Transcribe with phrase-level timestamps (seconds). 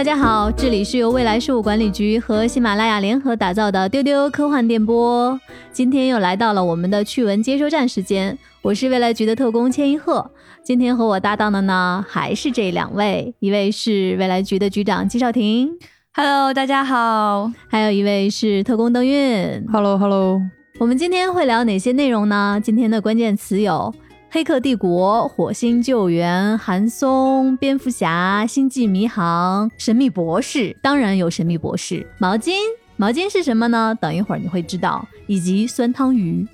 [0.00, 5.38] 大家好，这里是由未来事务管理局和喜马拉雅联合打造的丢丢科幻电波。
[5.72, 10.30] 今天又来到了我们的趣闻接收站时间，我是未来局的特工千一鹤。
[10.64, 15.68] 今天和我搭档的呢，还是这两位，一位是未来局的局长季少廷
[16.14, 20.40] ，Hello，大家好；还有一位是特工邓运，Hello，Hello。
[20.78, 22.58] 我们今天会聊哪些内容呢？
[22.64, 23.92] 今天的关键词有。
[24.32, 32.06] 《黑客帝国》《火星救援》《韩松》《蝙蝠侠》《星际迷航》《神秘博士》，当然有神秘博士。
[32.16, 32.52] 毛巾，
[32.96, 33.92] 毛巾是什么呢？
[34.00, 35.04] 等一会儿你会知道。
[35.26, 36.46] 以及酸汤鱼。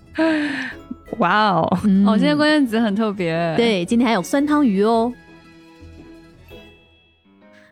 [1.19, 1.69] 哇哦，
[2.07, 3.55] 哦，今天关键词很特别。
[3.59, 5.13] 对，今天还有酸汤鱼哦。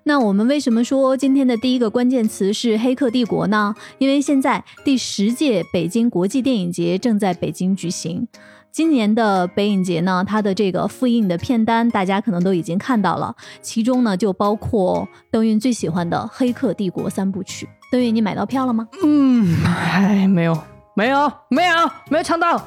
[0.02, 3.74] 那我们为什么说今天的第一个关键词是《黑客帝国》呢？
[3.96, 8.28] 因为现在第十届北京国际电影节正在北京举行。
[8.74, 17.68] 今年的北影节呢，它的这个复印的片单，大家可能都已经看到了，其中呢就包括邓运最喜欢的《黑客帝国》三部曲。
[17.92, 18.88] 邓运，你买到票了吗？
[19.04, 20.60] 嗯，哎，没有，
[20.96, 22.60] 没有，没有，没有抢到，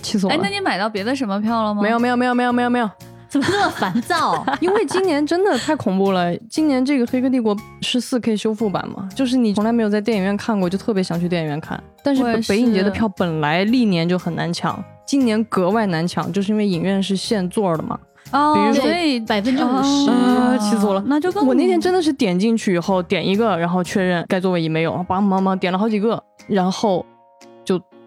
[0.00, 0.38] 气死我了！
[0.38, 1.82] 哎，那你买到别的什么票了吗？
[1.82, 2.88] 没有，没有，没有，没有，没有，没有。
[3.28, 4.44] 怎么那么烦躁？
[4.60, 6.36] 因为今年真的太恐怖了。
[6.48, 11.82] 今年这个《黑客帝国》是四 K 修复版嘛，就是你从来没有在电影院看过，就特别想去电影院看。
[12.04, 17.98] 但是北影节的票本来历年就很难抢，今年格外难抢，就是因为影院是现座的嘛。
[18.30, 20.06] 哦，比如说百分之五十，
[20.60, 21.02] 气死我了。
[21.06, 27.04] 那就更我那天真的是点进去以后点一个，然后确认该座位已没有，忙忙忙点了好几个，然后。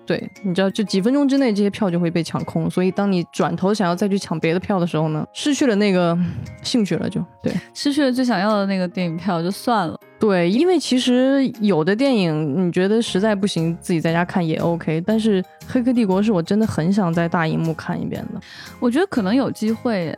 [0.06, 2.70] 对，你知道，就几分钟之内，这些票就会被抢空。
[2.70, 6.18] 所以，当你转头想要再去抢别的票的时候呢，失去了那个
[6.62, 9.98] 兴趣了，就对，失去了最想要的那个电影票，就算了。
[10.20, 15.02] 对，因为其实有的电影，你觉得实在不行，自己在家看也 OK。
[15.06, 18.40] 但是《黑客帝国》是我真的很想在大荧幕看一遍的。
[18.80, 20.14] 我觉得可能有机会，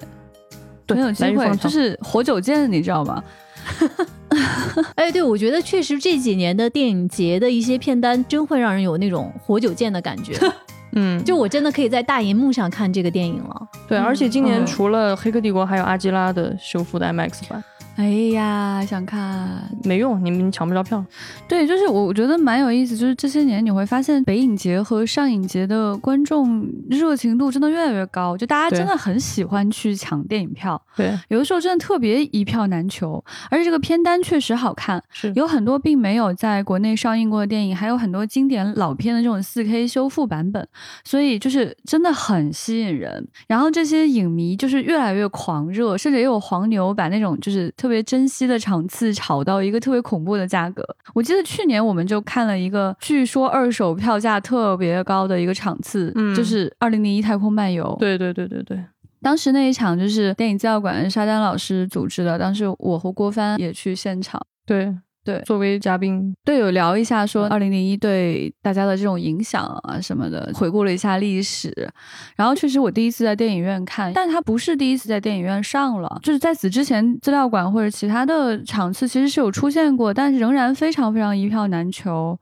[0.88, 3.24] 很有机会，就是活久见，你知道吗？
[4.96, 10.34] 哎，对，我觉得确实这几年的电影节的一些片单，真会让人有那种活久见的感觉。
[10.98, 13.68] 嗯，就我真的可以在大银幕上看这个电影了。
[13.88, 17.64] 对，而且今年除了《黑客帝国》，还有《阿基拉》的修复的 IMAX 版。
[17.96, 19.50] 哎呀，想看
[19.86, 21.04] 没用，你们抢不着票。
[21.48, 30.82] 对，就是我我觉得蛮有意思，就是这些年你会发现北影节和上影节的观众热情度真的越来越高，就大家真的很喜欢去抢电影票。
[30.98, 40.68] 对，有的时候真的特别一票难求，而且这个片单确实好看，是有很多并没有在国内上映过的电影，还有很多经典老片的这种四 K 修复版本，
[41.06, 43.26] 所以就是真的很吸引人。
[43.48, 47.74] 然后这些影迷就是越来越狂热，甚至也有黄牛把那种就是。
[47.86, 50.84] 特别珍惜的场次炒到一个特别恐怖的价格。
[51.14, 57.84] 我记得去年我们就看了一个，据说二手票价特别高的一个场次，嗯，就是《二零零一太空漫游》。
[58.00, 58.84] 对对对对对，
[59.22, 64.44] 当时那一场就是电影资料馆沙丹老师组织的，当时我和郭帆也去现场。
[64.66, 64.92] 对。
[65.26, 71.74] 对，作为嘉宾，队友聊一下说二零零一对大家的这种影响啊什么的，回顾了一下历史。
[72.36, 82.40] 然后确实我第一次在电影院看，但他不是第一次在电影院上了，就是在此之前资料馆或者其他的场次其实是有出现过，但是仍然非常非常一票难求。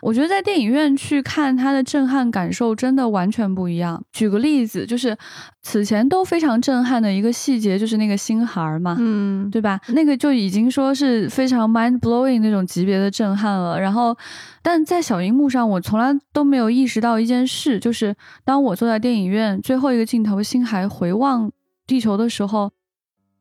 [0.00, 4.02] 我觉得在电影院去看它的震撼感受真的完全不一样。
[4.12, 5.16] 举个例子，就是
[5.64, 9.80] 此前都非常震撼的一个细节，就是那个星孩嘛，嗯，对吧？
[9.88, 13.80] 那个就已经说是非常 mind blowing 那种级别的震撼了。
[13.80, 14.16] 然后，
[14.62, 18.14] 但在小荧幕上，我从来都没有意识到一件事，就是
[18.44, 21.50] 当我坐在电影院最后一个镜头，星孩回望
[21.86, 22.70] 地球的时候。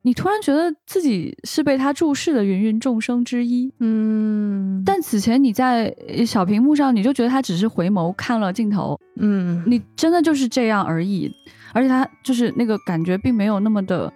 [0.06, 5.96] 你突然觉得自己是被他注视的芸芸众生之一，嗯，但此前你在
[6.28, 11.34] 小屏幕上，你就觉得他只是回眸看了镜头，嗯，你真的就是这样而已，
[11.74, 14.12] 而且它就是那个感觉并没有那么的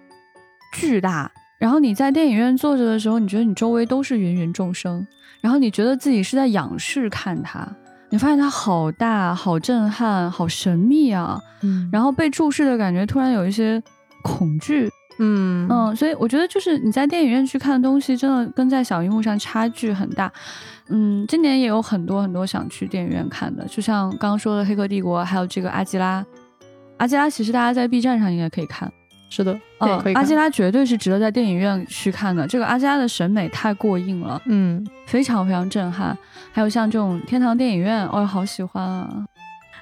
[0.72, 1.30] 巨大。
[1.58, 5.04] 然后你在电影院坐着的时候，你觉得你周围都是芸芸众生，
[5.40, 7.68] 然后你觉得自己是在仰视看它，
[8.10, 13.82] 你发现它好大、好震撼、好神秘啊，嗯，然后被注视的感觉突然有一些
[14.22, 14.88] 恐惧。
[15.20, 20.32] 嗯嗯，所以我觉得就是你在电影院去看的东西，真的跟在小荧幕上差距很大。
[20.90, 26.22] 嗯，今年也有很多很多想去电影院看的，就像刚刚说的《黑客帝国》，还有这个《阿基拉》。
[26.98, 28.92] 阿基拉其实大家在 B 站上应该可以看。
[29.30, 32.46] 是的，对，阿基拉绝对是值得在电影院去看的。
[32.46, 36.16] 这个阿基拉的审美太过硬了，嗯，非常非常震撼。
[36.50, 39.26] 还有像这种天堂电影院，哦，好喜欢啊。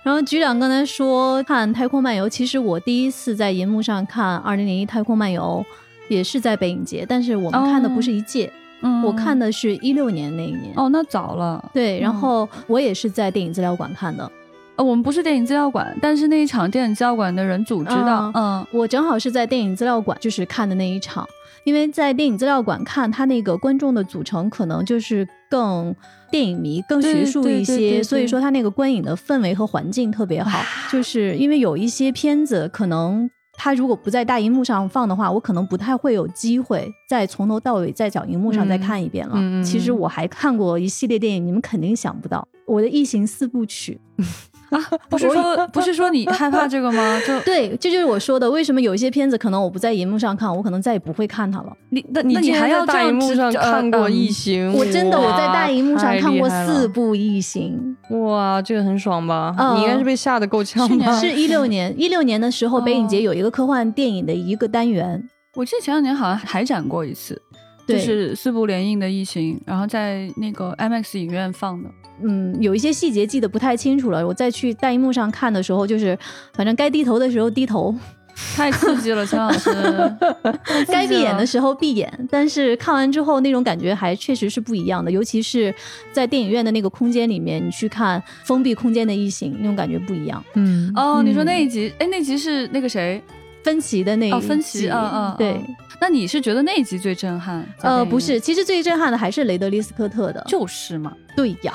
[0.03, 5.65] 然后局长刚才说看《太空漫游》，其实我第一次在银幕上看《二零零一太空漫游》，
[6.13, 8.53] 也是在北影节，但是我们看的不是一届，
[8.83, 10.73] 嗯，我看的是一六年那一年。
[10.75, 11.71] 哦，那早了。
[11.73, 14.29] 对，然后我也是在电影资料馆看的。
[14.77, 21.27] 呃，我们不是电影资料馆，但是那一场电影资料馆的人组织的啊，嗯，我正好是在电影资料馆就是看的那一场，
[21.65, 25.95] 因为在电影资料馆看，他那个观众的组成可能就是更
[26.31, 30.61] 电影迷、更学术一些，所以说他那个观影的氛围和环境特别好。
[30.93, 33.29] 就是因为有一些片子可能。
[33.59, 39.33] 他如果不在大荧幕上放的话，我可能不太会有机会再从头到尾在小荧幕上再看一遍了。
[39.37, 43.99] 嗯嗯嗯其实我还看过一系列电影，你们肯定想不到，我的《异形四部曲》
[45.09, 47.21] 不是说不是说你害怕这个吗？
[47.27, 51.73] 就对，这就是我说的，为什么有一些片子可能我不在荧幕上看，我可能再也不会看它了。
[51.91, 54.73] 你那你还要在大荧幕上看过《异形？
[54.73, 59.55] 形》我真的我在大荧幕上看过四部《异形哇，这个很爽吧？
[59.59, 61.19] 嗯你应该是被吓得够呛去年吧？
[61.19, 67.35] 是一六年， 一六年的时候，哦北影节有一个科幻电影的一个单元，我记得前两年好像还展过一次，
[67.87, 71.89] 就对是四部联映的《异形》，然后在那个 IMAX 影院放的。
[72.23, 74.27] 嗯，有一些细节记得不太清楚了。
[74.27, 76.19] 我再去大荧幕上看的时候，就是
[76.55, 77.95] 反正该低头的时候低头，
[78.57, 79.71] 太刺激了，陈老师。
[80.89, 82.11] 该闭眼的时候闭眼。
[82.31, 85.75] 但是看完之后，那种感觉还确实是不一样的，尤其是
[86.13, 90.43] 在电影院的那个空间里面，你去看封闭空间的异形，那种感觉不一样。
[90.55, 93.23] 嗯，哦，你说嗯那一集，哎，那集是那个谁？
[93.67, 97.67] 分歧的那一哦分歧嗯嗯对，嗯那你是觉得那一集最震撼？
[97.83, 101.13] 呃，不是，，其实最震撼的还是雷德利·斯科特的，就是嘛。
[101.35, 101.75] 对呀，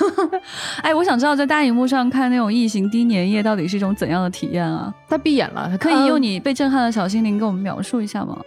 [0.82, 4.92] 哎，我想知道在大荧幕上看那种异形低粘液到底是一种怎样的体验啊？
[5.08, 8.38] 他闭眼了，他可以用你被震撼的小心灵给我们描述一下吗？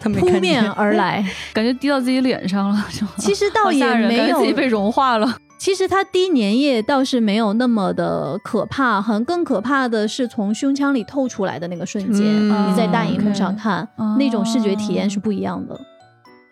[0.00, 0.68] 他没扑面。
[0.72, 1.24] 而来。
[1.52, 3.10] 感觉滴到自己脸上了，是吗？
[3.18, 5.36] 其实倒也没有自己被融化了。
[5.62, 15.80] 其实它滴粘液倒是没有那么的可怕，好像更可怕的是从胸腔里透出来的那个瞬间，嗯你在大荧幕上看、哦那种视觉体验是不一样的。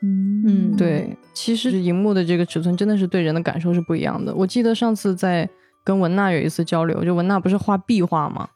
[0.04, 4.32] 嗯嗯对，其实荧幕的这个尺寸真的是对人的感受是不一样的。
[4.32, 5.50] 我记得上次在
[5.82, 8.46] 跟文娜有一次交流，就文娜不是画壁画吗？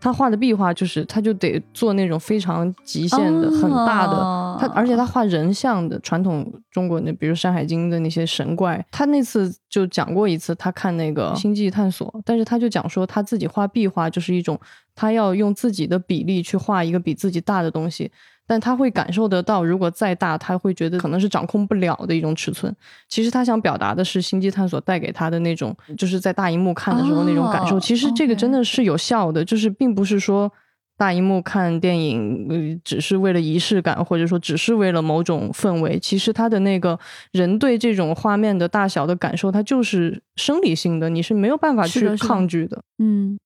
[0.00, 4.16] 她画的壁画就是，他就得做那种非常极限的、哦很大的，
[4.58, 8.82] 他而且他画人像的传统中国那，比如《山海经》的那些神怪。
[8.90, 14.58] 他那次就讲过一次，他看那个《星际探索》，但是他就讲说，他自己画壁画就是一种，
[14.94, 18.10] 他要用自己的比例去画一个比自己大的东西。
[18.50, 22.74] 但他会感受得到，如果再大，他会觉得可能是掌控不了的一种尺寸。
[23.08, 27.76] 其实他想表达的是《星际探索》带给他的那种，就是在大荧幕看的时候那种感受。
[27.76, 30.50] 哦其实这个真的是有效的，就是并不是说
[30.96, 35.96] 大荧幕看电影，呃，只是为了仪式感，或者说只是为了某种氛围。
[36.00, 36.98] 其实他的那个
[37.30, 42.82] 人对这种画面的大小的感受，它就是生理性的，你是没有办法去是的的抗拒的。
[42.98, 43.38] 嗯，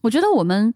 [0.00, 0.72] 我觉得我们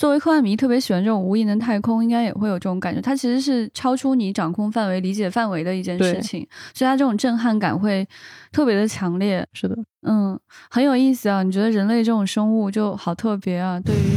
[0.00, 3.02] 作为科幻迷，特别喜欢这种无垠的太空，应该也会有这种感觉。
[3.02, 6.40] 它其实是超出你掌控范围、理解范围的一件事情，
[6.72, 8.08] 所以它这种震撼感会
[8.50, 9.46] 特别的强烈。
[9.52, 9.76] 是的，
[10.08, 11.42] 嗯，很有意思啊！
[11.42, 13.78] 你觉得人类这种生物就好特别啊？
[13.78, 14.08] 对于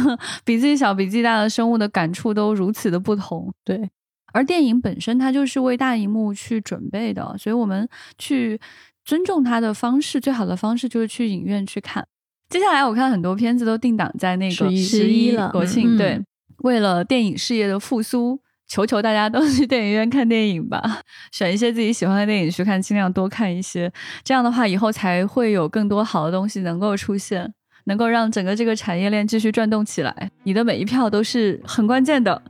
[0.42, 3.52] 比自己小、比自己大的生物的感触都如此的不同。
[3.62, 3.90] 对，
[4.32, 7.86] 而电影本身它就是为大荧幕去准备的，所以我们
[8.16, 8.58] 去
[9.04, 12.08] 尊重它的方式，最好的方式就是去影院去看。
[12.48, 16.20] 接下来我看很多片子都定档在那个十一了国庆，嗯对，
[16.58, 18.40] 为了电影事业的复苏。
[18.68, 20.82] 求求大家都去电影院看电影吧，
[21.30, 23.88] 选一些自己喜欢的电影去看，尽量多看一些。
[24.24, 27.54] 这样的话，以后才会有更多好的东西能够出现，
[27.84, 30.32] 能够让整个这个产业链继续转动起来。
[30.42, 32.42] 你的每一票都是很关键的。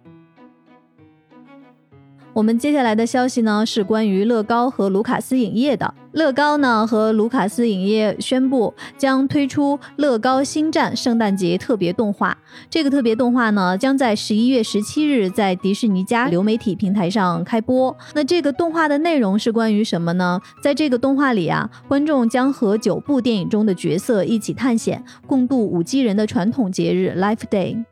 [2.32, 5.94] 我们接下来的消息呢是关于乐高和卢卡斯影业的。
[6.16, 12.36] 乐高呢和卢卡斯影业宣布将推出乐高星战圣诞节特别动画。
[12.70, 17.94] 这个特别动画呢将在十一月十七日在迪士尼家流媒体平台上开播。
[18.14, 20.40] 那这个动画的内容是关于什么呢？
[20.62, 27.84] 在这个动画里啊，观众将和九部电影中的角色一起探险，共度五 G 人的传统节日 Life Day。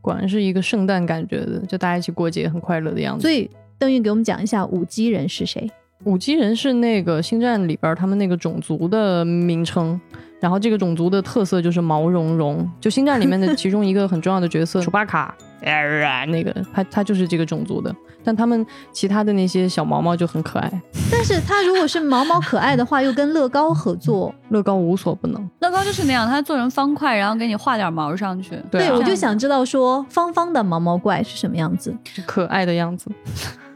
[0.00, 3.20] 果然是一个圣诞感觉的，就大家一起过节很快乐的样子。
[3.20, 5.70] 所以邓韵给我们讲一下五 G 人是谁。
[6.04, 10.00] 五级人是那个星战里边他们那个种族的名称，
[10.40, 25.50] 然后这个种族的特色就是毛茸茸，就星战里面的其中一个很重要的角色楚巴卡，呃那个他他就是这个种族的，但他们其他的那些小毛毛就很可爱，但是他如果是毛毛可爱的话，又跟乐高合作，乐高无所不能。
[25.60, 28.58] 乐高就是那样，它做成方块，然后给你画点毛上去。
[28.70, 31.94] 对啊我就想知道说方方的毛毛怪是什么样子。
[32.26, 33.10] 可爱的样子，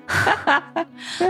[0.06, 0.87] 哈 哈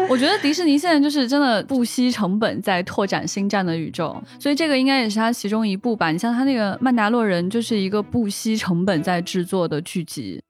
[0.08, 6.10] 我觉得迪士尼现在就是真的不惜成本在拓展星战的宇宙，所以这个应该也是它其中一部吧。
[6.10, 10.42] 你像它那个《曼达洛人》，就是一个不惜成本在制作的剧集，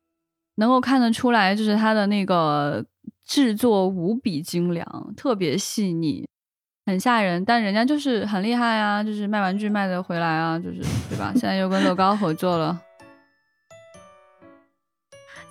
[0.57, 2.85] 能够看得出来，就是它的那个
[3.27, 6.27] 制作无比精良，特别细腻。
[6.87, 11.33] 很吓人，但人家就是很厉害啊，就是卖玩具卖的回来啊，就是对吧？
[11.33, 12.79] 现在又跟乐高合作了。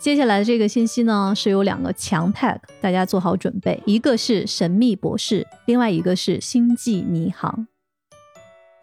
[0.03, 7.65] 接下来的这个信息呢，是有两个强 tag，大家做好准备，一个是《神秘博士》，另外一个是《星际迷航》。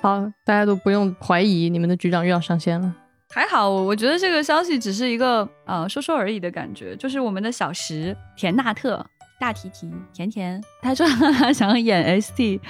[0.03, 2.97] 好，大家都不用怀疑，你们的局长又要上线了。
[3.35, 9.05] 还好，我觉得这个消息只是一个呃说说而已的感觉，就是我们的小石田纳特。
[9.40, 12.61] 大提提甜甜， 他说他想演 ST，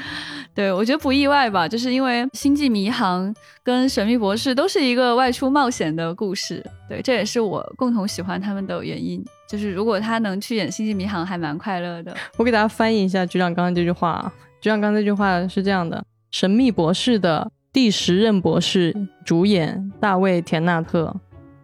[0.55, 3.29] 对我觉得不意外吧，就是因为《星际迷航》
[3.65, 9.23] 跟《神秘博士》都是一个外出冒险的故事，对，这也是我共同喜欢他们的原因。
[9.49, 12.17] 就是如果他能去演《星际迷航》，还蛮快乐的。
[12.37, 15.99] 我给大家翻译一下局长刚刚这句话，局长刚刚这句话是这样的：
[16.31, 21.17] 《神秘博士》的第十任博士主演大卫田纳特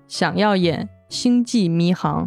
[0.08, 2.24] 想要演《星际迷航》。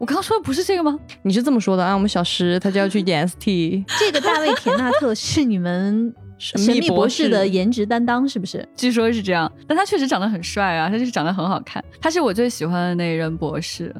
[0.00, 0.98] 我刚刚说的不是这个吗？
[1.20, 1.92] 你是这么说的啊？
[1.92, 3.84] 我们小石他就要去 演 ST。
[3.98, 8.66] 这个大卫田纳特是你们神秘博士的颜值担当，是不是？
[8.74, 11.84] 据说是这样，但他确实长得很帅啊，他就是长得很好看。
[12.00, 13.94] 他是我最喜欢的那一任博士。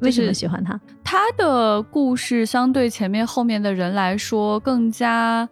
[0.00, 0.80] 为什么喜欢他？
[1.04, 5.46] 他的故事相对前面后面的人来说更加。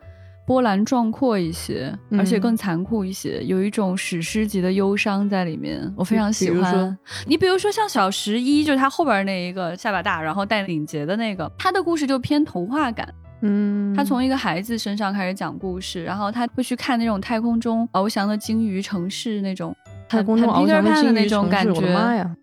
[0.48, 6.96] 波澜壮阔一些，而且更残酷一些，有一种史诗级的忧伤在里面，我非常喜欢。
[7.26, 13.06] 你比如说像小十一，就是他后边那一个下巴大，然后戴领结的那个，他的故事就偏童话感。
[13.42, 19.76] 嗯，他从一个孩子身上开始讲故事，然后他会去看那种太空中翱翔的鲸鱼城市那种，
[20.08, 22.34] 太空中翱翔的鲸鱼城市，我的妈呀！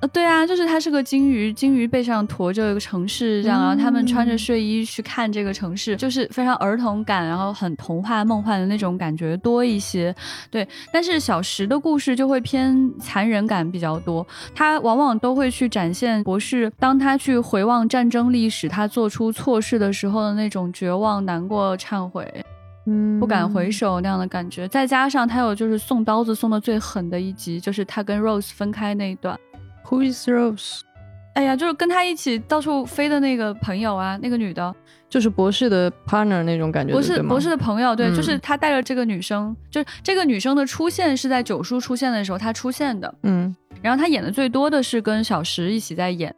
[0.00, 10.14] 呃，对啊，就是它是个鲸鱼，鲸鱼背上驮着一个城市，这样，然后他们穿着睡衣去看这个城市，就是非常儿童感，然后很童话梦幻的那种感觉多一些。
[10.50, 22.30] 对，但是小石的故事就会偏残忍感比较多，他往往都会去展现博士当他去回望战争历史，他做出错事的时候的那种绝望、难过、忏悔，
[22.84, 24.68] 嗯，不敢回首那样的感觉。
[24.68, 29.38] 再加上他有就是送刀子送的最狠的一集，就是他跟 Rose 分开那一段。
[29.88, 30.80] Who is Rose？
[31.34, 34.74] 哎呀，就是跟他一起到处飞的那个朋友啊，那个女的，
[35.08, 46.34] 就是博士的 partner 那种感觉，博士博士的朋友，对，就是他带着这个女生，就是这个女生的出现是在九叔出现的时候他出现的，嗯，然后他演的最多的是跟小石一起在演，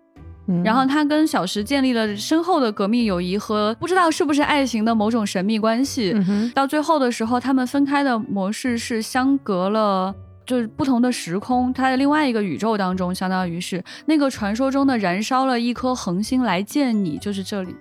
[0.65, 10.13] 然后他跟小石建立了深厚的革命友谊和不知道是不是爱情的某种神秘关系，嗯到最后的时候他们分开的模式是相隔了。
[10.49, 17.77] 就是不同的时空，它的另外一个宇宙当中，相当于是那个传说中的燃烧了一颗恒星来见你，就是这里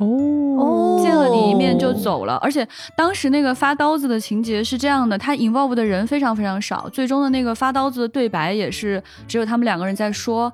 [0.00, 2.36] 哦，见了你一面就走了。
[2.36, 10.50] 而且当时那个发刀子的情节是这样的，他 involve 的人非常非常少，最终的那个发刀子的对白也是只有他们两个人在说。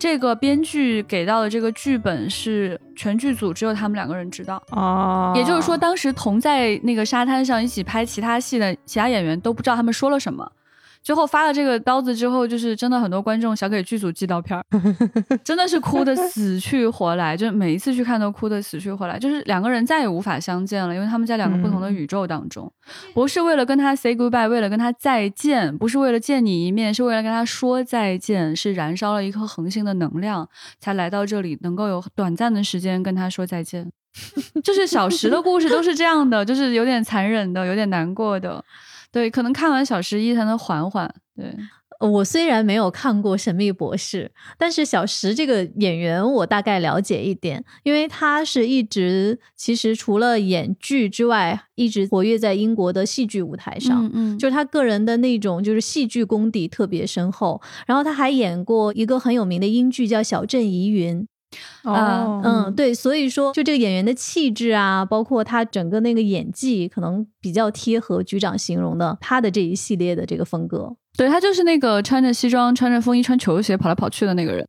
[0.00, 10.48] 这个编剧给到的这个剧本是全剧组只有他们两个人知道啊，也就是说，当时同在那个沙滩上一起拍其他戏的其他演员都不知道他们说了什么。
[11.08, 14.62] 最后发了这个刀子之后，就是真的很多观众想给剧组寄刀片儿，
[15.42, 22.70] 真的是哭的死去活来，就是每一次去看都哭的死去活来，就是两个人再也无法相见了，因为他们在两个不同的宇宙当中。
[23.14, 30.46] 不是为了跟他 say goodbye，为了跟他再见，不是为了见你一面，是为了跟他说再见，是燃烧了一颗恒星的能量
[30.78, 33.90] 才来到这里，能够有短暂的时间跟他说再见。
[34.62, 38.62] 就是小时的故事都是这样的，就是有点残忍的，有点难过的。
[39.18, 41.12] 对，可能看完小十一才能缓缓。
[41.34, 41.52] 对
[42.00, 54.06] 我虽然没有看过《神秘博士》，但是小石这个演员我大概了解一点，因为他是一直其实除了演剧之外，一直活跃在英国的戏剧舞台上。
[54.06, 57.60] 嗯嗯，就是他个人的那种就是戏剧功底特别深厚。
[57.84, 61.22] 然后他还演过一个很有名的英剧叫《小镇疑云》。
[61.84, 70.96] 哦，嗯，对，所以说就这个演员的气质啊，包括他整个那个演技，可能比较贴合局长形容的他的这一系列的这个风格。
[71.16, 74.66] 对他就是那个穿着西装、穿着风衣、穿球鞋跑来跑去的那个人，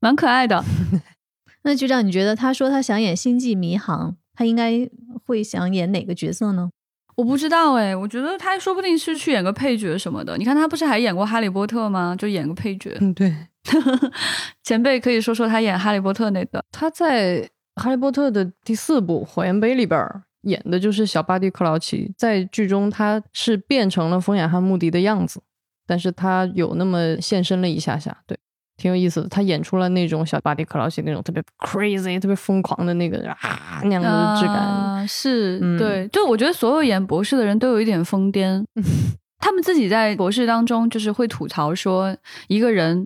[0.00, 0.64] 蛮可爱的。
[1.64, 4.88] 那局长，你觉得他说他想演《星际迷航》，他应该
[5.26, 6.70] 会想演哪个角色呢？
[7.16, 10.38] 我不知道哎，我觉得他说不定是去演个配角什么的。
[10.38, 12.14] 你看他不是还演过《哈利波特》吗？
[12.16, 12.96] 就演个配角。
[13.00, 13.34] 嗯，对。
[14.62, 20.00] 前辈可以说说他演哈利波特那个，他在哈利波特的第四部《火焰杯》里边
[20.42, 25.40] 演的就是小巴蒂克劳奇，在剧中他是变成了疯眼汉穆迪的样子，
[25.86, 28.38] 但是他有那么现身了一下下，对，
[28.76, 29.28] 挺有意思的。
[29.28, 36.08] 他演出了那种小巴蒂克劳奇那种特别 crazy、特别疯狂的那个啊那样的质感，啊是对。
[36.08, 38.64] 就我觉得所有演博士的人都有一点疯癫，
[39.38, 43.04] 他们自己在博士当中就是会吐槽说一个人。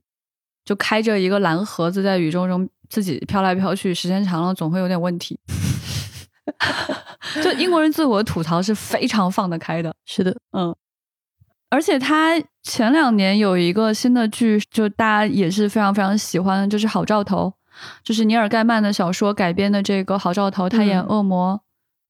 [0.64, 5.38] 就开着一个蓝盒子在宇宙中自己飘来飘去，时间长了总会有点问题。
[7.42, 10.74] 就英国人自我吐槽是非常放得开的，是的，嗯。
[11.70, 17.46] 而且他前两年有一个新的剧，就大家也是非常非常喜欢，就是《好兆头》，
[18.04, 21.58] 就是尼尔盖曼的小说改编的这个《好兆头》，他演恶魔，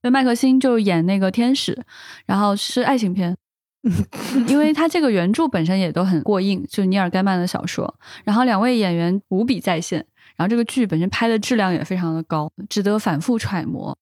[0.01, 1.81] 对麦克辛就演那个天使，
[2.25, 3.37] 然后是爱情片，
[4.47, 13.97] 因为他这个原著本身也都很过硬，就是尼尔盖曼的小说，然后两位演员无比在线，然后这个剧本身拍的质量也非常的高，值得反复揣摩。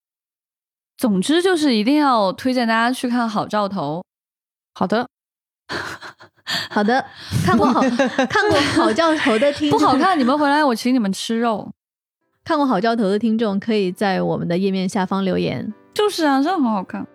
[0.96, 4.00] 总之就是一定要推荐大家去看《好兆头》。
[4.74, 5.08] 好的。
[6.70, 7.04] 好的，
[7.44, 7.80] 看过好
[8.28, 11.72] 看过好兆头的听不好看，你们回来我请你们吃肉。
[12.44, 15.72] 看过好兆头的听众可以在我们的页面下方留言。
[15.94, 17.06] 就是啊，真的很好看。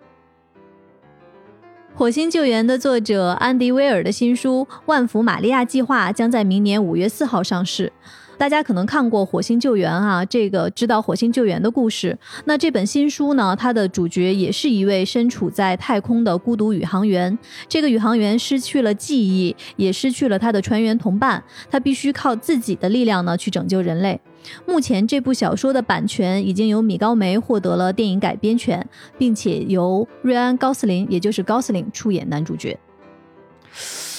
[1.98, 7.92] 火星救援的作者安迪威尔的新书《万福玛利亚计划》将在明年五月四号上市。
[8.38, 12.16] 大家可能看过《火星救援》啊，这个知道《火星救援》的故事。
[12.44, 17.36] 那这本新书呢，它的主角也是一位身处在太空的孤独宇航员。
[17.68, 24.20] 这个宇航员失去了记忆，也失去了他的船员同伴，他必须靠自己的力量呢去拯救人类。
[24.64, 28.86] 目前这部小说的版权已经由米高梅获得了电影改编权，
[29.18, 32.78] 并且由瑞安·高斯林，也就是高斯林出演男主角。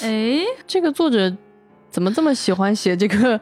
[0.03, 1.35] 哎，这个作者
[1.89, 3.39] 怎么这么喜欢写这个？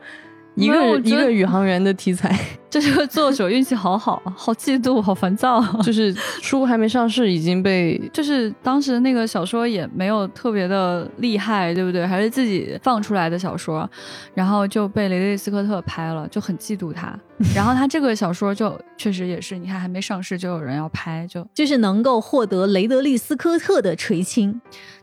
[0.57, 2.35] 一个一个宇航员的题材，
[2.67, 5.61] 这个作者运气好好，好嫉妒，好烦躁。
[5.83, 6.11] 就是
[6.41, 12.05] 书还没上市，已经被 就是当时那个小说也没有特别的厉害，对不对？
[12.05, 13.87] 还是自己放出来的小说，
[14.33, 17.15] 然后就被雷德利·斯科特拍了，就很嫉妒他。
[17.55, 24.59] 然后他这个小说就确实也是，你看还没上市就有人要拍，就就是能够获得雷德利·斯科特的垂青。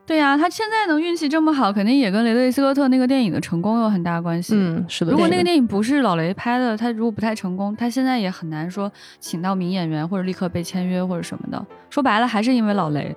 [0.06, 4.54] 对呀，他现在能运气这么好，肯定也跟雷德利·斯科特那个电影的成功有很大关系。
[4.54, 5.12] 嗯，是的。
[5.12, 11.66] 如果那个电影不是老雷拍的，他如果不太成功，他现在也很难说请到名演员或者立刻被签约或者什么的。
[11.88, 13.16] 说白了，还是因为老雷。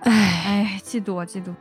[0.00, 0.12] 哎
[0.46, 1.54] 哎，嫉妒啊，嫉妒！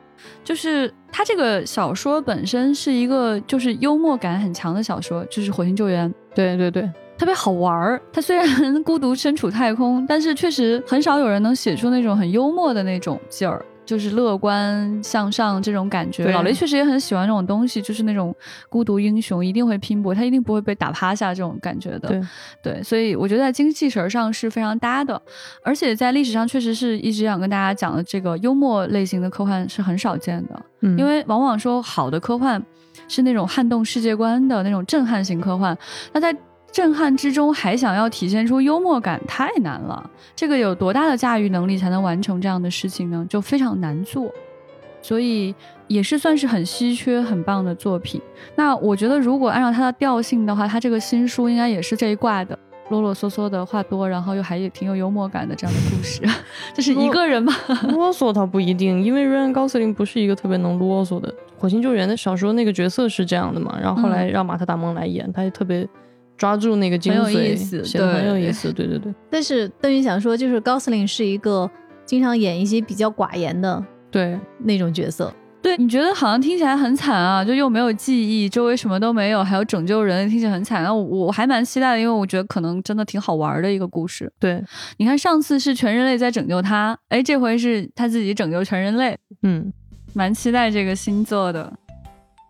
[0.44, 6.10] 就是他这个小说本身是一个就是幽默感很强的小说，就是《火星救援》。
[6.34, 8.02] 对对对，特别好玩儿。
[8.14, 8.48] 他虽然
[8.84, 13.64] 孤独身处太空，但是确实很少有人能写出那种很幽默的那种劲儿。
[13.86, 18.36] 就是乐观向上这种感觉，老雷确实也很喜欢这种东西，就是那种
[18.68, 22.10] 孤独英雄一定会拼搏，他一定不会被打趴下这种感觉的。
[22.10, 22.22] 对
[22.64, 25.22] 对，所以我觉得在精气神上是非常搭的，
[25.64, 30.62] 而且在历史上确实是一直想跟大家讲的，这个幽默类型的科幻是很少见的，
[30.98, 32.62] 因为往往说好的科幻
[33.08, 35.78] 是那种撼动世界观的那种震撼型科幻，
[36.12, 36.36] 那在。
[36.76, 40.12] 震撼之中还想要体现出幽默感，太难了。
[40.36, 43.26] 这个有多大的驾驭能力才能完成这样的事情呢？
[43.30, 44.30] 就非常难做，
[45.02, 45.56] 所以
[45.88, 48.22] 也是算是很稀缺、很棒的作品。
[48.58, 52.60] 那我觉得，如果按照它的调性的话，它这个新书应该也是这一挂的，
[52.90, 56.22] 啰啰嗦嗦的话多，然后又还也挺有幽默感的这样的故事。
[56.76, 57.54] 这是一个人吗？
[57.88, 61.34] 啰嗦倒不一定，因为瑞安·高斯林不是一个特别能啰嗦的。
[61.58, 63.78] 火星救援的小说那个角色是这样的嘛？
[63.82, 65.88] 然后后来让马特·达蒙来演，他也特别。
[66.38, 69.14] 抓住那个精髓，写的很有意思， 对对对。
[69.30, 71.70] 但是邓云想说，就是高司令是一个
[72.06, 75.34] 经常演一些比较寡言的，对那种角色。
[75.62, 80.84] 对，你觉得好像听起来很惨啊，就又没有记忆，周围什么都没有，还有拯救人，听起来很惨。
[80.84, 84.32] 那我我还蛮期待的，因为我觉得可能真的挺好玩的一个故事。
[84.40, 84.64] 对，
[84.98, 89.18] 你看上次是全人类在拯救他，哎，这回是他自己拯救全人类。
[89.42, 89.74] 嗯，
[90.14, 91.74] 蛮期待这个新作的。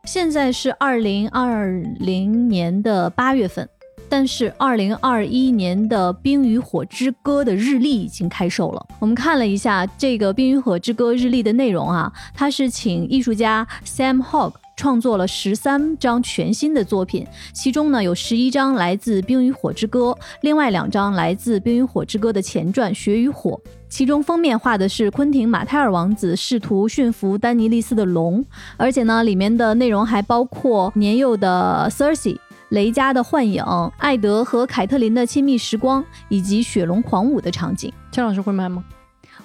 [0.04, 1.72] 现在是二零二
[2.02, 3.70] 零年的八月份。
[4.08, 8.86] 但是，二零二一年的《冰与火之歌》的日历已经开售了。
[9.00, 23.52] 我们看了一下这个《冰与火之歌》日历的内容啊，它是请艺术家 Sam Hogg 创作了十三张全新的作品，其中呢有十一张来自《冰与火之歌》，另外两张来自《冰与火之歌》的前传《雪与火》。
[23.88, 28.44] 其中封面画的是昆汀·马泰尔王子试图驯服丹尼利斯的龙，
[28.76, 32.38] 而且呢，里面的内容还包括年幼的 Cersei。
[32.70, 33.64] 雷加的幻影，
[33.98, 38.84] 艾德和凯特琳的亲密时光，以及雪龙狂舞的场景，姜老师会买吗？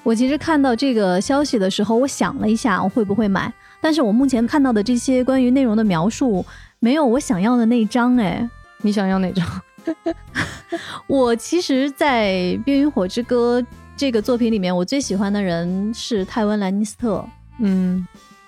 [0.02, 3.52] 我其实看到这个消息的时候，我想了一下，我会不会买？
[3.80, 6.44] 但是我目前看到的这些关于内容的描述，
[6.78, 8.16] 没有我想要的那张。
[8.16, 8.48] 哎，
[8.82, 9.46] 你想要哪张？
[11.06, 12.32] 我其实，在
[12.64, 13.60] 《冰与火之歌》
[13.96, 17.24] 这个作品里面，我最喜欢的人是泰温·兰尼斯特。
[17.58, 18.06] 嗯，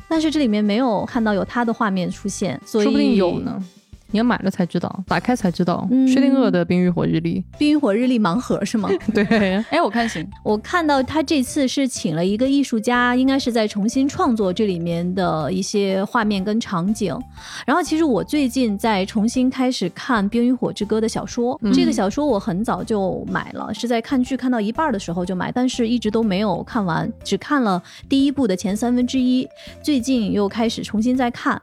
[0.08, 3.62] 但是这里面没有看到有他的画面出现，所以说不定有呢。
[4.12, 5.88] 你要买了才知道，打开才知道。
[5.90, 9.25] 嗯薛定谔的《冰与火日历冰与火日历盲盒是吗？》，对，
[9.70, 17.18] 哎，我看行，我看到他这次是请了一个艺术家，应该是在重新创作这里面的一些画面跟场景。
[17.66, 29.48] 然后，其实我最近在重新开始看《冰与火之歌》的小说，嗯这个小说我很早就买了，是在看剧看到一半的时候就买，但是一直都没有看完，只看了第一部的前三分之一。
[29.83, 31.61] 最近又开始重新再看。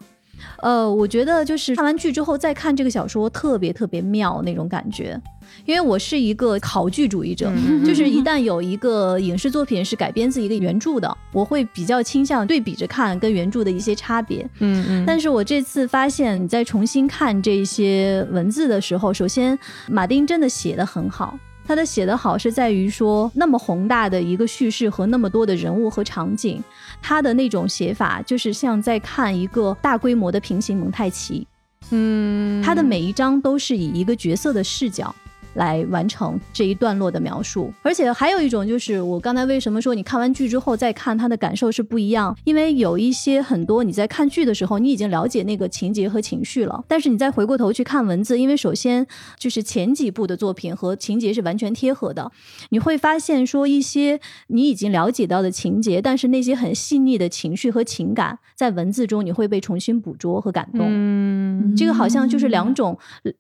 [0.62, 5.20] 呃，我觉得就是看完剧之后再看这个小说，特别特别妙那种感觉。
[5.66, 14.48] 因为我是一个考据主义者，嗯就是一旦有一个影视作品是改编自一个原著的，我会比较倾向对比着看跟原著的一些差别。
[14.60, 21.38] 嗯嗯，但是我这次发现，你在重新看这些文字的时候，首先马丁真的写的很好。
[21.66, 26.64] 他的写的好是在于说，那么宏大的一个叙事和那么多的人物和场景，
[27.02, 31.48] 他的那种写法就是像在看一个大规模的平行蒙太奇。
[31.92, 35.16] 嗯，它的每一章都是以一个角色的视角
[35.56, 49.06] 来完成这一段落的描述，而且还有一种就是我刚才为什么说你看完剧之后再看它的感受是不一样，因为有一些很多你在看剧的时候你已经了解那个情节和情绪了，但是你再回过头去看文字，因为首先
[49.38, 52.32] 就是前几部的作品和情节是完全贴合的，
[52.70, 60.86] 你会发现说一些你已经了解到的情节，但是那些很细腻的情绪和情感在文字中你会被重新捕捉和感动。
[60.88, 62.98] 嗯，这个好像就是两种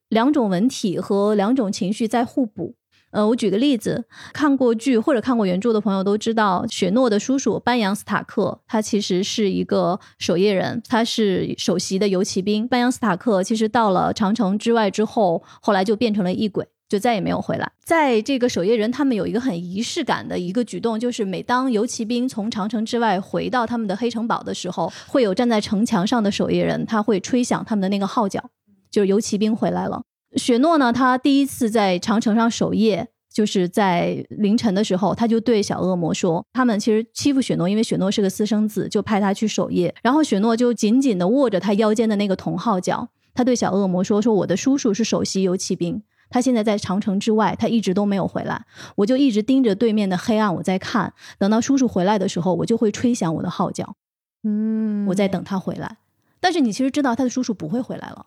[0.09, 2.75] 两种文体和两种情绪在互补。
[3.11, 12.67] 呃，我举个例子，看过剧或者看过原著的朋友都知道，雪诺的叔叔班扬斯塔克，他其实是一个守夜人，他是首席的游骑兵。
[12.67, 16.67] 班扬斯塔克其实到了长城之外之后，后来就变成了异鬼。
[16.89, 17.71] 就再也没有回来。
[17.83, 28.43] 在这个守夜人，他们有一个很仪式感的一个举动，就是每当游骑兵从长城之外回到他们的黑城堡的时候，会有站在城墙上的守夜人，他会吹响他们的那个号角，
[28.89, 30.01] 就是游骑兵回来了。
[30.35, 33.09] 雪诺呢，他第一次在长城上守夜。
[33.31, 39.93] 就是在凌晨的时候，他就对小恶魔说：“他们其实欺负雪诺，因为雪诺是个私生子，就派他去守夜。
[40.01, 48.65] 然后雪诺就紧紧的握着他腰间的那个铜号角，他对小恶魔说：‘说我的叔叔是首席游骑兵，他现在在长城之外，他一直都没有回来。
[48.95, 51.13] 我就一直盯着对面的黑暗，我在看。
[51.37, 53.95] 等到叔叔回来的时候，我就会吹响我的号角，
[54.43, 55.97] 嗯，我在等他回来。
[56.41, 58.25] 但是你其实知道，他的叔叔不会回来了。”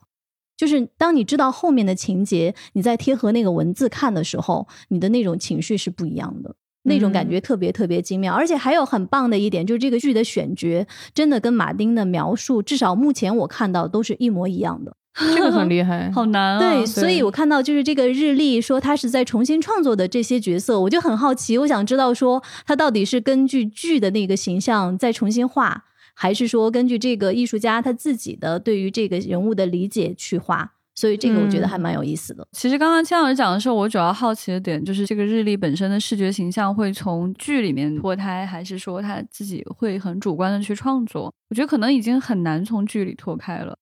[0.62, 8.32] 就是当你知道后面的情节，你在贴合那个文字看的时候，你的那种情绪是不一样的，那种感觉特别特别精妙。
[8.32, 14.96] 而且还有很棒的一点，就是这个剧的选角真的跟马丁的描述，至少目前我看到都是一模一样的。
[15.34, 16.60] 这个很厉害，好难啊！
[16.60, 25.86] 对，所以我看到就是这个日历说他是在重新创作的这些角色，我就很好奇，我想知道说他到底是根据剧的那个形象再重新画。
[26.14, 32.46] 还是说根据这个艺术家他自己的对于这个人物的理解去画，所以这个我觉得还蛮有意思的。
[32.52, 41.32] 其实刚刚千老师讲的时候，我主要好奇的点就是这个日历本身的视觉形象会从剧里面脱胎，还是说他自己会很主观的去创作？
[41.48, 43.76] 我觉得可能已经很难从剧里脱开了。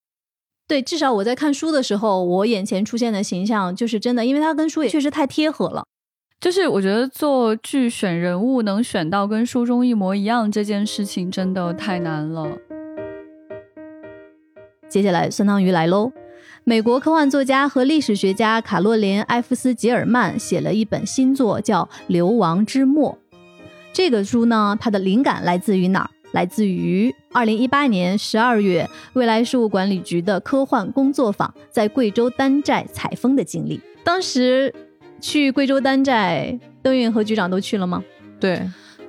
[0.69, 5.85] 对，至少我在看书的时候，我眼前出现的形象就是真的，因为它跟书也确实太贴合了。
[6.41, 12.57] 就是我觉得做剧选人物能选到跟书中一模一样这件事情真的太难了。
[14.89, 16.11] 接下来，酸汤鱼来喽！
[16.65, 23.13] 美国科幻作家和历史学家卡洛琳·埃夫斯·吉尔曼写了一本新作，叫《流亡之末》。
[23.93, 26.11] 这个书呢，它的灵感来自于哪儿？
[26.33, 33.81] 来自于2018年12月，未来事务管理局的科幻工作坊在贵州丹寨采风的经历。
[34.03, 34.73] 当时
[35.21, 38.03] 去贵州丹寨，邓运和局长都去了吗？
[38.41, 38.63] 对，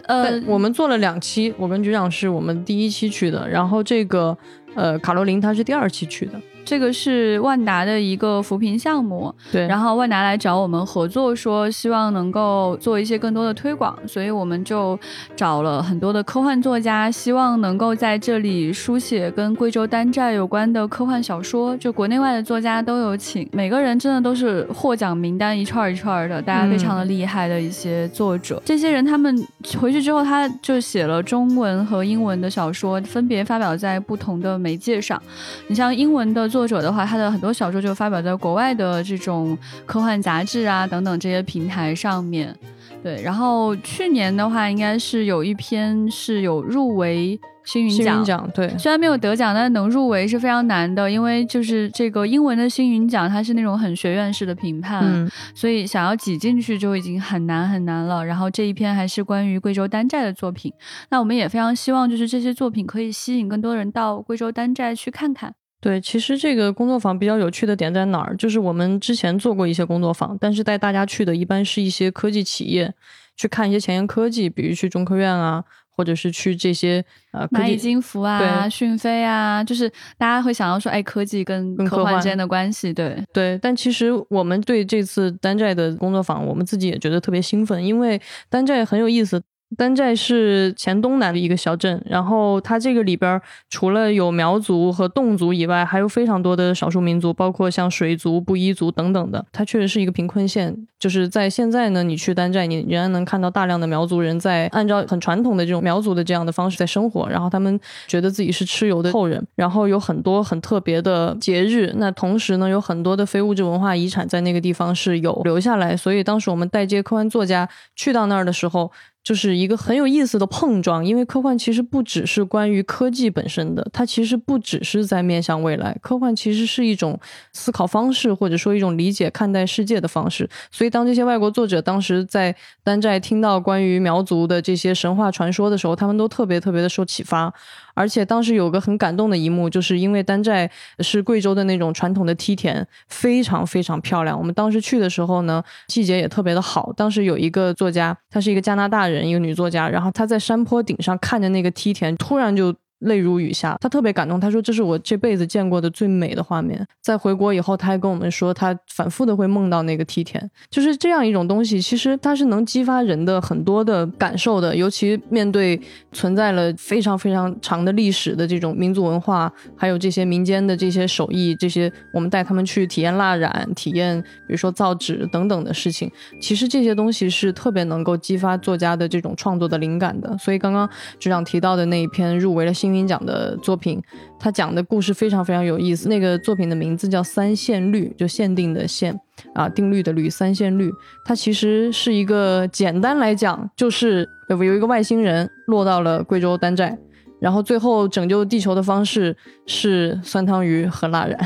[0.07, 4.37] 呃，我们做了两期，我跟局长是我们第一期去的，然后这个
[4.75, 6.33] 呃卡罗琳她是第二期去的。
[6.63, 14.97] 这个是万达的一个扶贫项目，对，然后万达来找我们合作，说希望能够做一些更多的推广，所以我们就
[15.35, 28.61] 找了很多的科幻作家，希望能够在这里书写跟贵州丹寨有关的科幻小说，就国内外的作家都有请，每个人真的都是获奖名单一串一串的，大家非常的厉害的一些作者。
[28.63, 29.45] 这些人他们
[29.79, 35.21] 回去之后，他就写了中文和英文的小说，分别发表在不同的媒介上。
[35.67, 42.53] 你像英文的作者的话，他的很多小说就发表在国外的这种科幻杂志啊等等这些平台上面。
[43.01, 48.19] 对，然后去年的话，应该是有一篇是有入围星云星奖。
[48.19, 58.23] 云奖对，虽然没有得奖，但是能入围是非常难的，因为就是这个英文的星云奖，它是那种很学院式的评判，嗯所以想要挤进去就已经很难很难了。
[58.23, 60.71] 然后这一篇还是关于贵州丹寨的作品，
[61.09, 65.55] 那我们也非常希望就是这些作品可以吸引更多人到贵州丹寨去看看。
[65.81, 68.37] 对，其实这个工作坊比较有趣的点在哪儿？
[68.37, 72.93] 就是我们之前做过一些工作坊，但是带大家去的一般是一些科技企业，
[73.35, 79.89] 去看一些前沿科技，比如去中科院啊，或者是去这些呃蚂蚁金服啊、讯飞啊，就是
[80.19, 89.41] 大家会想要说，哎，科技跟跟科幻科幻之间的关系，对，对，但其实我们对这次丹寨的工作坊，我们自己也觉得特别兴奋，因为丹寨很有意思。
[89.77, 99.45] 丹寨是黔东南的一个小镇，然后它这个里边除了有苗族和侗族以外，还有非常多的少数民族，包括像水族、布依族等等的。
[99.51, 111.93] 它确实是一个贫困县，就是在现在呢，你去丹寨，你仍然能看到大量的苗族人在按照很传统的这种苗族的这样的方式在生活，然后他们觉得自己是蚩尤的后人，然后有很多很特别的节日。
[111.95, 118.91] 那同时呢，有很多的非物质文化遗产在那个地方是有留下来，所以当时我们带这些科幻作家去到那儿的时候。
[119.23, 127.19] 就是一个很有意思的碰撞，因为科幻其实不只是关于科技本身的，它其实不只是在面向未来，科幻其实是一种
[127.53, 130.49] 思考方式，或者说一种理解看待世界的方式。
[130.71, 137.53] 所以，当这些外国作者当时在丹寨听到关于苗族的这些神话传说的时候，他们都特别特别的受启发。
[138.01, 140.67] 而且当时有个很感动的一幕，就是因为丹寨
[141.01, 144.35] 是贵州的那种传统的梯田，非常非常漂亮。
[144.35, 146.91] 我们当时去的时候呢，季节也特别的好。
[146.97, 152.75] 当时有一个作家，她是一个加拿大人，一个女作家，然后她在山坡顶上看着那个梯田，突然就。
[153.01, 154.39] 泪如雨下，他特别感动。
[154.39, 161.81] 他说：“这是我这辈子见过的最美的画面。”在回国以后，他还跟我们说，他反复的会梦到那个梯田，就是这样一种东西。
[161.81, 165.79] 其实它是能激发人的很多的感受的，尤其面对
[166.11, 176.11] 存在了非常非常长的历史的这种民族文化，还有这些民间的这些手艺，这些我们带他们去体验蜡染、体验比如说造纸等等的事情。
[176.39, 180.37] 其实这些东西是特别能够激发作家的这种创作的灵感的。
[180.37, 180.87] 所以刚刚
[181.17, 182.90] 局长提到的那一篇入围了新。
[182.93, 184.01] 金奖的作品，
[184.39, 186.09] 他讲的故事非常非常有意思。
[186.09, 189.17] 那个作品的名字叫《三线律》，就限定的限
[189.53, 190.91] 啊，定律的律，三线律。
[191.25, 196.97] 它其实是一个简单来讲，就是有有一个外星人落到了贵州丹寨，
[197.39, 201.39] 然后最后拯救地球的方式是酸汤鱼和蜡染。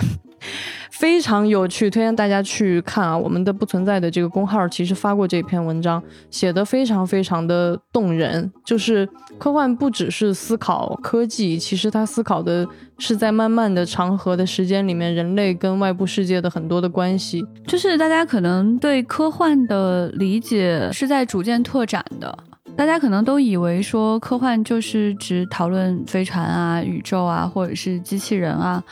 [0.97, 3.17] 非常有趣，推荐大家去看啊！
[3.17, 8.49] 我们的不存在的这个公号其实发过这篇文章，写的非常非常的动人。
[8.63, 12.65] 就是科幻不只是思考科技，其实它思考的
[12.97, 17.45] 是在慢慢的长河的时间里面，人类跟外部世界的很多的关系。
[17.67, 22.38] 就是大家可能对科幻的理解是在逐渐拓展的。
[22.77, 28.83] 大家可能都以为说科幻就是指讨论飞船啊、宇宙啊，或者是机器人啊。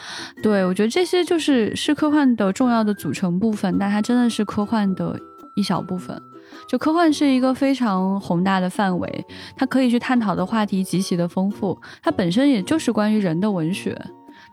[0.41, 5.19] 对我觉得这些就是是科幻的重要的组成部分，但它真的是科幻的
[5.55, 6.19] 一小部分。
[6.67, 9.25] 就科幻是一个非常宏大的范围，
[9.57, 11.77] 它可以去探讨的话题极其的丰富。
[12.01, 13.99] 它本身也就是关于人的文学，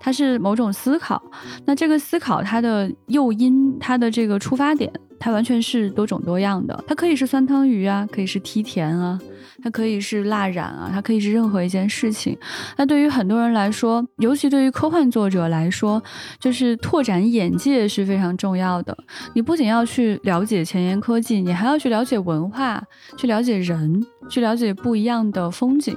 [0.00, 1.22] 它是某种思考。
[1.66, 4.90] 那这个思考它的诱因，它的这个出发点。
[5.20, 9.20] 它完全是多种多样的，它可以是酸汤鱼啊，可以是梯田啊，
[9.62, 12.36] 它可以是蜡染啊，它可以是任何一件事情。
[12.78, 16.02] 那对于很多人来说，尤其对于科幻作者来说，
[16.40, 18.96] 就是拓展眼界是非常重要的。
[19.34, 22.82] 你不仅要去了解前沿科技，你还要去了解文化，
[23.18, 25.94] 去了解人，去了解不一样的风景。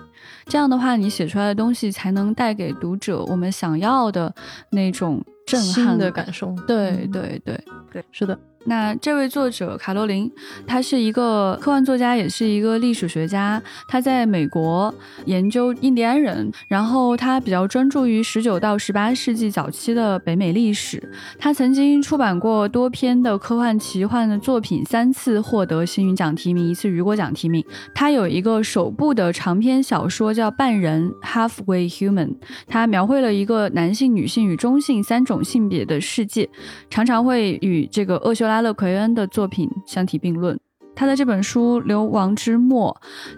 [0.47, 4.33] 这样的话，你写出来的东西才能带给读者我们想要的
[4.71, 6.53] 那种震撼的感受。
[6.67, 7.57] 对对对
[7.91, 8.37] 对，是的。
[8.65, 10.31] 那这位作者卡洛琳，
[10.65, 13.61] 他是一个科幻作家，也是一个历史学家。
[13.87, 14.93] 他在美国
[15.25, 21.11] 研究印第安人，然后他比较专注于十九到十八世纪早期的北美历史。
[21.37, 27.61] 他曾经出版过多篇的科幻奇幻的作品，三次获得星云奖提名，一次雨果奖提名。
[27.93, 32.35] 他有一个首部的长篇小说叫《半人》（Halfway Human），
[32.67, 36.49] 他描绘了一个男性、女性与中性三种性别的世界，
[36.89, 38.52] 常常会与这个厄修拉。
[38.53, 40.59] 拉勒奎恩的作品相提并论。
[40.95, 42.95] 他的这本书《流亡之末》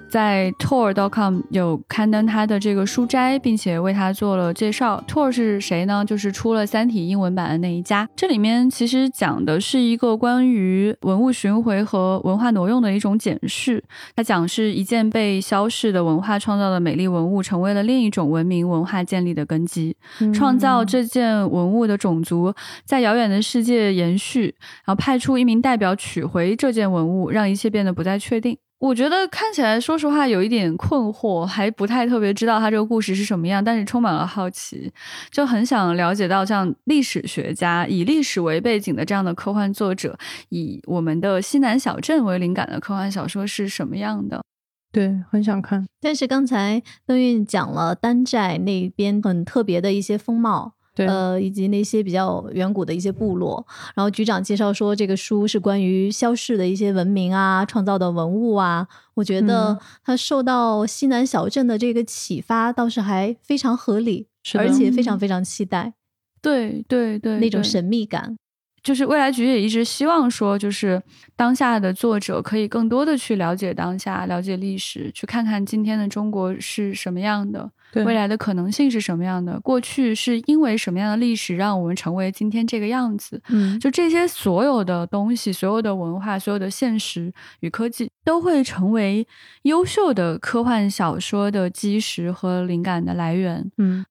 [0.09, 5.03] 在 Tor.com 有刊登他的这个书摘，并且为他做了介绍。
[5.07, 6.03] Tor 是谁呢？
[6.05, 8.07] 就是出了《三体》英文版的那一家。
[8.15, 13.83] 这里面其实讲的是一个关于文物巡回和文化挪用的一种检视。
[14.15, 19.95] 他讲是一件被消逝的文化创造的美丽文物，成为了另一种文明文化建立的根基。
[20.33, 28.57] 创造这件文物的种族在遥远的世界延续，然后派出一名代表取回这件文物，让一切变得不再确定。
[28.77, 34.91] 我觉得看起来，说实话有一点困惑，还不太特别知道他这个故事是什么样，但是充满了好奇，
[35.31, 40.17] 就很想了解到像历史学家以历史为背景的这样的科幻作者，
[40.49, 44.43] 以我们的西南小镇为灵感的科幻小说是什么样的。
[44.91, 45.85] 对，很想看。
[46.01, 50.73] 但是刚才邓韵讲了丹寨那边很特别的一些风貌。
[50.95, 53.63] 对呃，以及那些比较远古的一些部落。
[53.93, 58.87] 然后局长介绍说，这个书是关于消逝的一些文明啊，创造的文物啊。
[59.13, 65.93] 我觉得嗯他受到西南小镇的这个启发，倒是还非常合理，是而且非常非常期待
[66.41, 68.37] 对对对，对那种神秘感。
[68.85, 71.01] 就是未来局也一直希望说，就是
[71.35, 83.41] 当下的作者可以更多的去了解当下，了解历史，去看看今天的中国是什么样的，对未来的可能性是什么样的，过去是因为什么样的历史让我们成为今天这个样子。
[83.49, 89.27] 嗯，就这些所有的东西，所有的文化，所有的现实与科技，都会成为
[89.63, 93.71] 优秀的科幻小说的基石和灵感的来源。
[93.79, 94.05] 嗯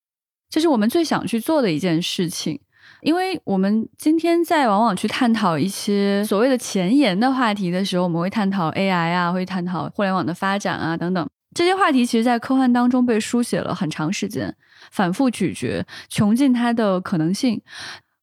[0.50, 2.60] 这是我们最想去做的一件事情。
[3.04, 11.28] 因为我们今天在往往去探讨一些所谓的前沿的话题的时候，我们会探讨 AI 啊，会探讨互联网的发展啊等等。
[11.54, 14.56] 这些话题其实，在科幻当中被书写了很长时间，
[14.90, 17.60] 反复咀嚼，穷尽它的可能性。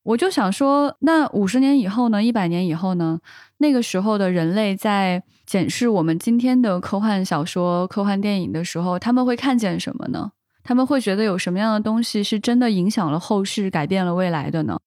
[0.01, 2.23] 我就想说，那五十年以后呢？
[2.23, 3.19] 一百年以后呢？
[3.59, 10.31] 那个时候的人类在检视我们今天的科幻小说、科幻电影的时候，他们会看见什么呢？
[10.63, 14.79] 他们会觉得有什么样的东西是真的影响了后世、改变了未来的呢？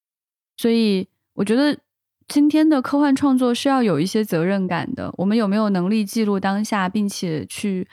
[0.57, 1.77] 所以，我觉得
[2.27, 5.13] 今天的科幻创作是要有一些责任感的。
[5.17, 7.87] 我们有没有能力记录当下，并且去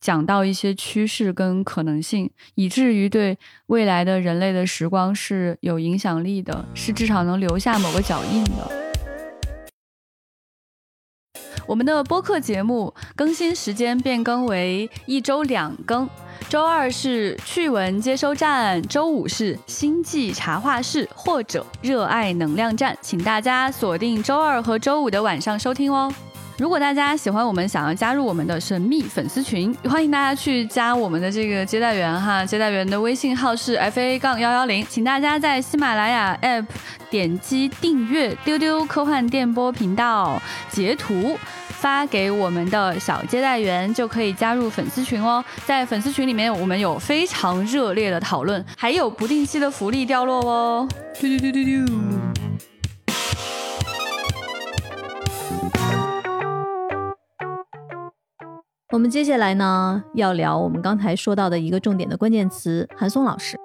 [0.00, 8.95] 讲到一些趋势跟可能性，以至于对未来的人类的时光是有影响力的，是至少能留下某个脚印的。
[11.66, 16.08] 我们的播客节目更新时间变更为一周两更，
[16.48, 26.12] 周二是趣闻接收站，周五是星际茶话室或者热爱能量站，请大家锁定周二和周五的晚上收听哦。
[26.58, 36.64] 如果大家喜欢我们，想要加入我们的神秘粉丝群，欢迎大家去加我们的这个接待员哈，接待员的微信号是 f a 杠幺幺零，请大家在喜马拉雅 app
[37.10, 40.40] 点击订阅丢丢科幻电波频道，
[40.70, 41.38] 截图。
[41.78, 50.88] 发给我们的小接待员就可以加入粉丝群哦，在粉丝群里面，我们有非常热烈的讨论，还有不定期的福利掉落哦。
[51.20, 52.75] 丢丢丢丢丢。
[58.92, 63.56] 我们接下来呢，要聊我们刚才说到的一个重点的关键词——韩松老师。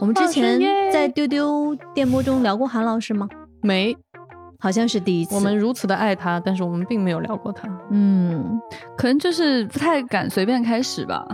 [0.00, 0.60] 我们之前
[0.92, 3.26] 在丢丢电波中聊过韩老师吗？
[3.62, 3.96] 没，
[4.58, 5.34] 好像是第一次。
[5.34, 7.66] 我们如此的爱他，但是我们并没有聊过他。
[7.90, 8.60] 嗯，
[8.98, 11.26] 可能就是不太敢随便开始吧。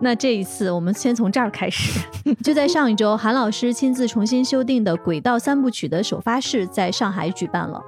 [0.00, 2.00] 那这一次我们先从这儿开始。
[2.42, 7.78] 就在上一周，韩老师亲自重新修订的《轨道三部曲》的首发式在上海举办了。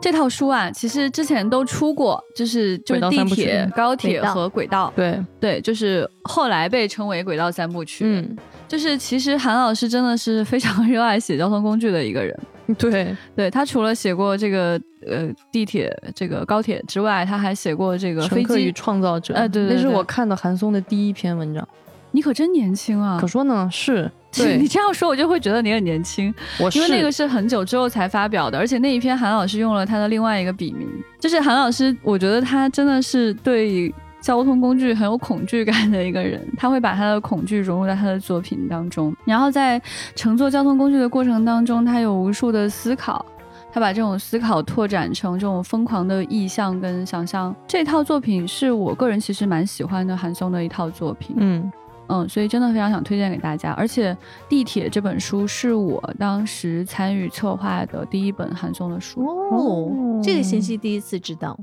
[0.00, 4.92] 这套书啊，其实之前都出过，就是就是地铁、高铁轨道和轨道。
[4.94, 8.04] 对，对，就是后来被称为轨道三部曲。
[8.06, 8.36] 嗯，
[8.68, 12.38] 就是其实韩老师真的是非常 热爱写交通工具的一个人。
[12.78, 18.72] 对，对他除了写过这个呃地铁、这个高铁之外，他还写过这个飞乘客与。
[18.72, 19.34] 创造者。
[19.34, 21.66] 哎对对对那是我看的韩松的第一篇文章。
[22.14, 23.18] 你可真年轻啊！
[23.20, 39.82] 可说呢，是 对你这样说，我就会觉得你很年轻，我是因为那个是很久之后才发表的，而且那一篇韩老师用了他的另外一个笔名，就是韩老师，我觉得他真的是对交通工具很有恐惧感的一个人，他会把他的恐惧融入到他的作品当中，然后在
[40.14, 43.26] 乘坐交通工具的过程当中，他有无数的思考。
[43.72, 51.34] 他把这种思考拓展成这种疯狂的意象跟想象，这套作品是我个人其实蛮喜欢的韩松的一套作品。
[51.40, 51.72] 嗯，
[52.08, 53.72] 嗯，所以真的非常想推荐给大家。
[53.72, 54.12] 而且
[54.48, 59.24] 《地铁》这本书是我当时参与策划的第一本韩松的书。
[59.24, 61.58] 哦，这个信息第一次知道，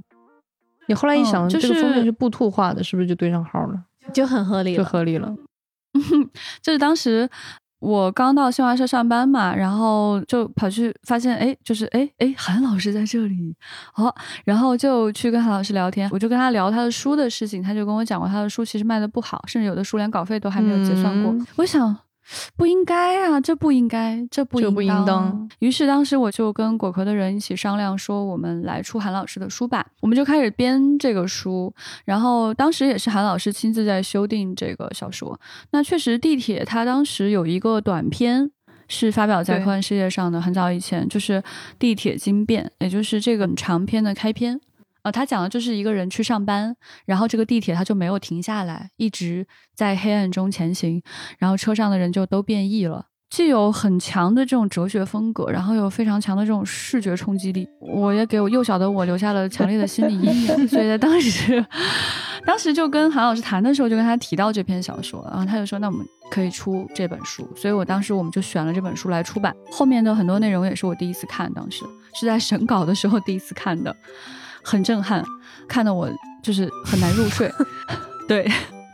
[0.88, 3.84] 你后来一想，嗯就是这个封面是布兔画的，是不是就对上号了？
[4.14, 4.84] 就很合理就。
[4.84, 5.36] 合理了。
[6.62, 7.30] 就是当时
[7.82, 13.56] 我刚到新华社上班嘛，然后就跑去发现，哎，就是哎哎，韩老师在这里，
[13.92, 14.16] 好、
[14.46, 21.34] 然后就去跟韩老师聊天，我就跟他聊他的书的事情，他就跟我讲过他的书其实卖的不好，甚至有的书连稿费都还没有结算过。
[21.34, 21.98] 嗯我想。
[22.56, 25.50] 不应该啊，这不应该，这不应当当。
[25.60, 29.86] 于是当时我就跟果壳的人一起商量，说我们来出韩老师的书吧。
[30.02, 31.74] 我们就开始编这个书，
[32.06, 35.40] 然后当时也是韩老师亲自在修订这个小说。
[35.72, 38.50] 那确实，地铁它当时有一个短篇
[38.88, 41.42] 是发表在科幻世界上的，很早以前就是
[41.80, 44.60] 《地铁惊变》，也就是这个长篇的开篇。
[45.04, 49.46] 呃，他讲的就是一个人去上班，然后这个地铁它就没有停下来，一直
[49.76, 51.02] 在黑暗中前行，
[51.40, 53.08] 然后车上的人就都变异了。
[53.30, 60.68] 既有很强的这种哲学风格，然后有非常强的这种视觉冲击力，我也给我幼小的我留下了强烈的心理阴影。
[60.68, 61.66] 所以在当时，
[62.46, 69.56] 当时就跟韩老师谈的时候，就跟他提到这篇小说，然后他就说：“那我们可以出这本书。”所以我当时我们就选了这本书来出版。
[69.72, 73.96] 后面的很多内容也是我第一次看，当时是在审稿的时候第一次看的，
[74.64, 75.24] 很震撼，
[75.68, 76.10] 看得我
[76.42, 77.52] 就是很难入睡。
[78.28, 78.50] 对。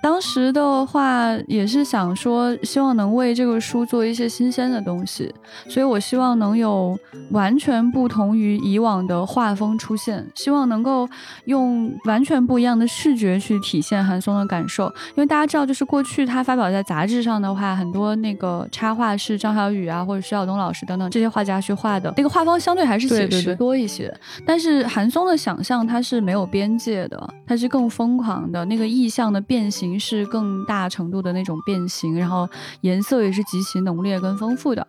[0.08, 5.30] 当时的话也是想说，希望能为这个书做一些新鲜的东西，
[5.68, 6.98] 所以我希望能有
[7.32, 11.06] 完全不同于以往的画风出现，希望能够
[11.44, 14.86] 用完全不一样的视觉去体现韩松的感受。
[15.10, 24.10] 因为大家知道，就是过去他发表在杂志上的话，很多那个插画是张小雨啊或者徐晓东老师等等这些画家去画的，那个画风相对还是写实多一些。
[24.46, 29.97] 但是韩松的想象它是没有边界的，它是更疯狂的，那个意象的变形。
[30.00, 32.48] 是更大程度的那种变形，然后
[32.82, 34.86] 颜色也是极其浓烈跟丰富的。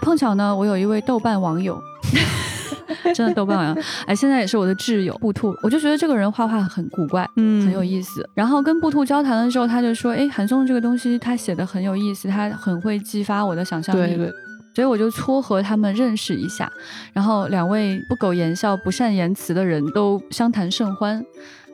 [0.00, 1.80] 碰巧呢，我有一位豆瓣网友，
[3.14, 5.54] 真的豆瓣网友，哎，现在也是我的挚友布兔。
[5.62, 8.28] 我就觉得这个人画画很古怪，嗯，很有意思。
[8.34, 14.32] 然后跟布兔交谈的时候，他就说：“哎，韩松这个东西他写的很有意思，他很会激发我的想象力。”对对。
[14.74, 16.72] 所以我就撮合他们认识一下，
[17.12, 21.22] 然后两位不苟言笑、不善言辞的人都相谈甚欢。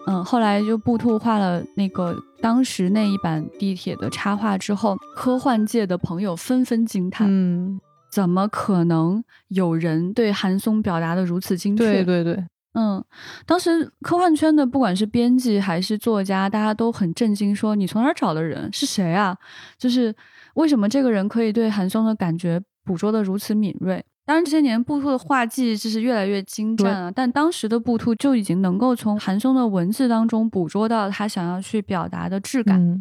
[0.07, 7.79] 嗯，后来就布兔画了那个当时那一版地铁的插画之后，科幻界的朋友纷纷惊叹：嗯，
[8.11, 11.85] 怎么可能有人对韩松表达的如此精确？
[11.85, 13.05] 对对对，嗯，
[13.45, 18.73] 当时科幻圈的不管是编辑还是作家，大家都很震惊，说你从哪儿找的人？
[18.73, 19.37] 是谁啊？
[19.77, 20.15] 就是
[20.55, 24.03] 为什么这个人可以对韩松的感觉捕捉的如此敏锐？
[24.29, 27.11] 当然，这些年布兔的画技就是越来越精湛了。
[27.11, 33.01] 但当时的布兔就已经能够从韩松的文字当中捕捉到他想要去表达的质感，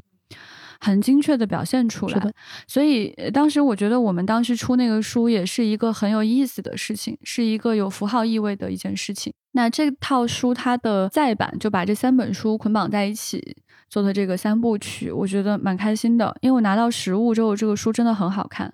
[0.80, 2.32] 很精确的表现出来。
[2.66, 9.34] 所以当时我觉得，我们当时出那个书也是一个很有意思的事情，是一个有符号意味的一件事情。
[9.52, 13.58] 那这套书它的再版就把这三本书捆绑在一起
[13.90, 18.74] 做的这个三部曲，我觉得蛮开心的，因为我拿到实物之后，这个书真的很好看。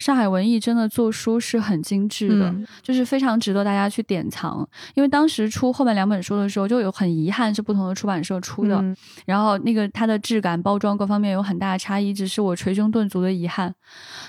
[0.00, 4.68] 上海文艺真的做书是很精致的，就是非常值得大家去典藏。
[4.94, 8.82] 因为当时出后面两本书的时候，就有很遗憾是不同的出版社出的，
[9.26, 13.72] 然后那个它的质感、包装各方面有很大的差异，只是我捶胸顿足的遗憾。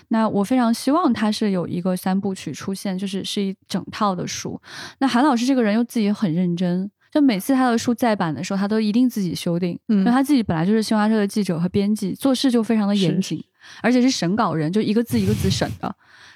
[0.10, 4.62] 那我非常希望它是有一个三部曲出现，就是是一整套的书。
[5.00, 6.92] 那韩老师这个人又自己很认真。
[7.12, 13.44] 就每次他的书再版的时候，他都一定自己修订，因为他自己本来就是新华社的记者和编辑，做事就非常的严谨，
[13.84, 15.94] 而且是审稿人，就一个字一个字审的。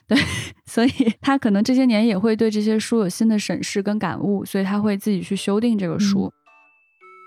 [0.08, 0.18] 对，
[0.68, 6.32] 所以他可能这些年也会对这些书有新的审视跟感悟，所以他会自己去修订这个书。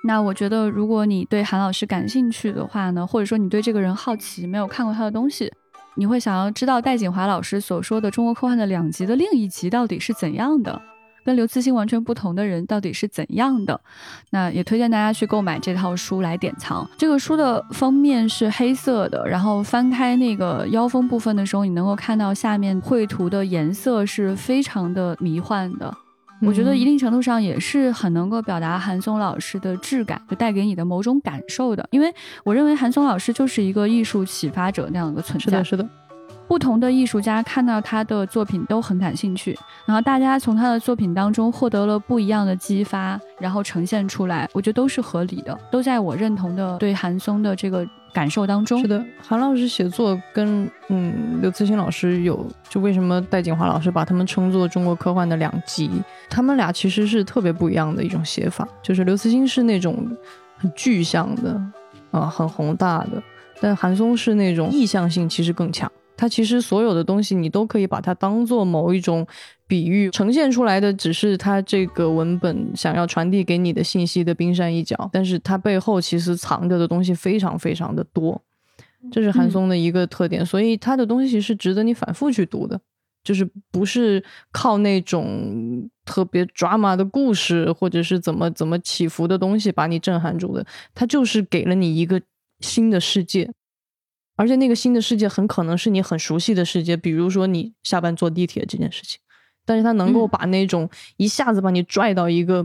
[0.04, 5.50] 那我觉得，如果你对韩老师感兴趣的话呢，或者说你对这个人好奇，没有看过他的东西，
[5.96, 10.80] 你会想要知道戴锦华老师所说的中国科幻的两极的另一极到底是怎样的。
[11.28, 13.78] 跟刘慈欣完全不同的人到底是怎样的？
[14.30, 16.88] 那也推荐大家去购买这套书来典藏。
[16.96, 25.94] 这个书的封面是黑色的，然后翻开那个腰封部分的时候，你能够看到下面绘图的颜色是非常的迷幻的。
[26.40, 31.86] 我觉得一定程度上也是很能够表达韩松老师的质感，就带给你的某种感受的。
[31.90, 32.10] 因为
[32.42, 35.44] 我认为韩松老师就是一个艺术启发者那样的存在。
[35.44, 35.86] 是的，是的。
[36.48, 48.80] 不同的艺术家看到他的作品都很感兴趣，然后大家从他的作品当中获得了不一样的激发，然后呈现出来，我觉得都是合理的，都在我认同的对韩松的这个感受当中。
[48.80, 55.90] 是的，韩老师写作跟嗯刘慈欣老师有，就为什么戴锦华老师把他们称作中国科幻的两极？
[56.30, 60.08] 他们俩其实是特别不一样的一种写法，就是刘慈欣是那种
[60.56, 61.60] 很具象的
[62.10, 63.22] 啊，很宏大的，
[63.60, 65.92] 但韩松是那种意象性其实更强。
[66.18, 69.24] 它其实所有的东西，你都可以把它当做某一种
[69.68, 75.08] 比喻呈现出来的，只是它这个文本想要传递给你的信息的冰山一角。
[75.12, 78.42] 但是它背后其实藏着的东西非常非常的多，
[79.12, 80.44] 这是韩松的一个特点。
[80.44, 82.80] 所以他的东西是值得你反复去读的，
[83.22, 90.66] 就是不是靠那种特别 drama 的故事或者是怎么怎么起伏的东西把你震撼住的，
[90.96, 92.20] 他就是给了你一个
[92.58, 93.48] 新的世界。
[94.38, 99.18] 而且那个新的世界很可能是你很熟悉的世界，比如说你下班坐地铁这件事情，
[99.66, 102.64] 但是他能够把那种一下子把你拽到一个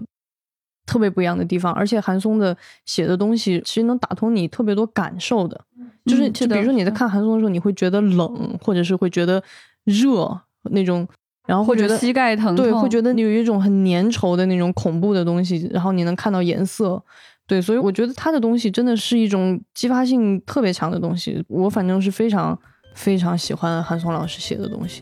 [0.86, 2.56] 特别不一样的地方，而且韩松的
[2.86, 5.60] 写的东西其实能打通你特别多感受的，
[6.06, 9.44] 就是就比如说你在看韩松的时候，你会觉得冷，或者是会觉得
[9.84, 11.08] 热那种，
[11.48, 13.12] 然后会觉得膝盖疼，对，会觉得。
[13.14, 17.04] 你有一种很粘稠的那种恐怖的东西，然后你能看到颜色。
[17.46, 22.58] 对，所以我觉得他的东西真的是一种激发性特别强的东西，我反正是非常
[22.96, 25.02] 非常喜欢韩松老师写的东西。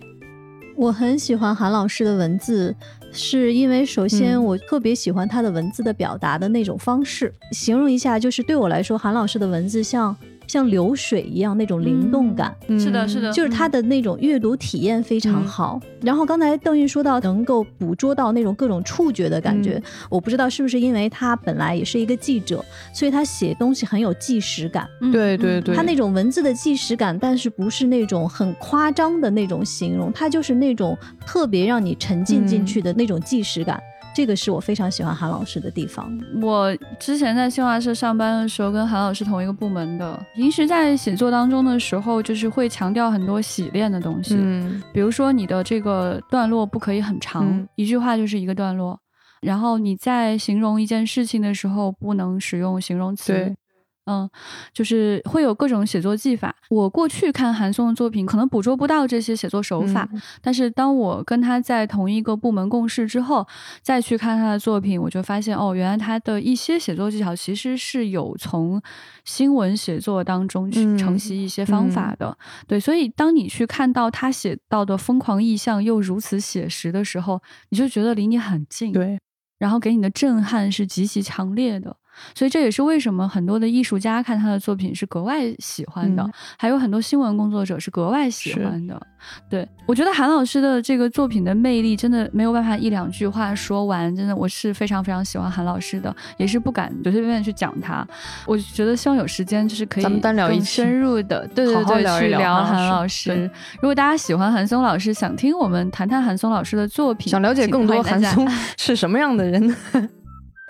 [0.75, 2.75] 我很喜欢韩老师的文字，
[3.11, 7.31] 是因为首先嗯我特别喜欢他的文字的表达的那种方式。
[7.51, 10.15] 形容一下，就是对我来说，韩老师的文字像
[10.51, 12.53] 像流水一样那种灵动感。
[12.77, 15.79] 是的，嗯是的，就是他的那种阅读体验非常好。
[16.01, 22.61] 然后刚才邓韵说到能够捕捉到那种各种触觉的感觉，嗯我不知道是不是因为他本来也是一个记者，
[22.93, 24.85] 所以他写东西很有纪实感。
[24.99, 33.81] 嗯对对对他那种文字的纪实感，但是不是那种很夸张的那种形容，他就是那种特别让你沉浸进去的那种纪实感。
[34.13, 36.11] 这个是我非常喜欢韩老师的地方。
[36.41, 48.99] 我之前在新华社上班的时候，跟韩老师同一个部门的，平时在写作当中的时候，就是会强调很多洗练的东西，嗯比如说你的这个段落不可以很长，嗯一句话就是一个段落。
[49.41, 53.55] 然后你在形容一件事情的时候，不能使用形容词。
[54.05, 54.29] 对，嗯，
[54.73, 56.55] 就是会有各种写作技法。
[56.69, 63.47] 我过去看韩松的作品，可能捕捉不到这些写作手法，嗯但是当我跟他在同一个部门共事之后，
[63.81, 68.81] 再去看他的作品，我就发现哦，原来他的一些写作技巧其实是有从
[69.23, 72.37] 新闻写作当中去嗯承袭一些方法的。
[72.67, 79.19] 对，所以当你去看到他写到的疯狂意象又如此写实的时候，你就觉得离你很近，，对，
[79.59, 81.97] 然后给你的震撼是极其强烈的。
[82.33, 88.99] 所以这也是为什么很多的艺术家看他的作品是格外喜欢的，嗯还有很多新闻工作者是格外喜欢的。
[89.47, 98.05] 对我觉得韩老师的这个作品的魅力真的没有办法一两句话说完，真的我是非常非常喜欢韩老师的，也是不敢随随便便去讲他。
[98.47, 103.49] 我觉得希望有时间就是可以咱们单聊一更深入的，对对好好对，聊聊去聊韩韩老老师。
[103.75, 109.75] 如果大家喜欢韩松老师，想听我们谈谈韩松老师的作品，想了解更多韩松是什么样的人？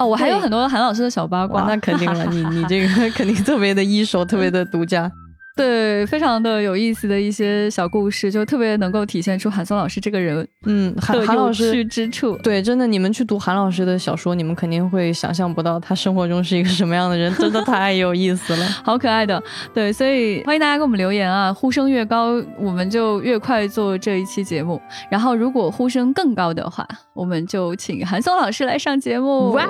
[0.01, 5.11] 哦，我还有很多韩老师的小八，卦，那肯定了，你你这个 肯定特别的一手，特别的独家。
[5.55, 12.37] 对，非常的有意思的一些小故事，就特别能够体现出韩松老师这个人嗯，韩韩老师之处。
[12.37, 18.65] 对，真的，你们去读韩老师的小说，你们肯定会想象不到他生活中是一个什么样的人，真的太有意思了。
[18.83, 19.41] 好可爱的，
[19.73, 24.81] 对，所以欢迎大家给我们留言啊，呼声越高，我们就越快做这一期节目。
[25.09, 29.51] 然后如果呼声更高的话，我们就请韩松老师来上节目。
[29.51, 29.65] 哇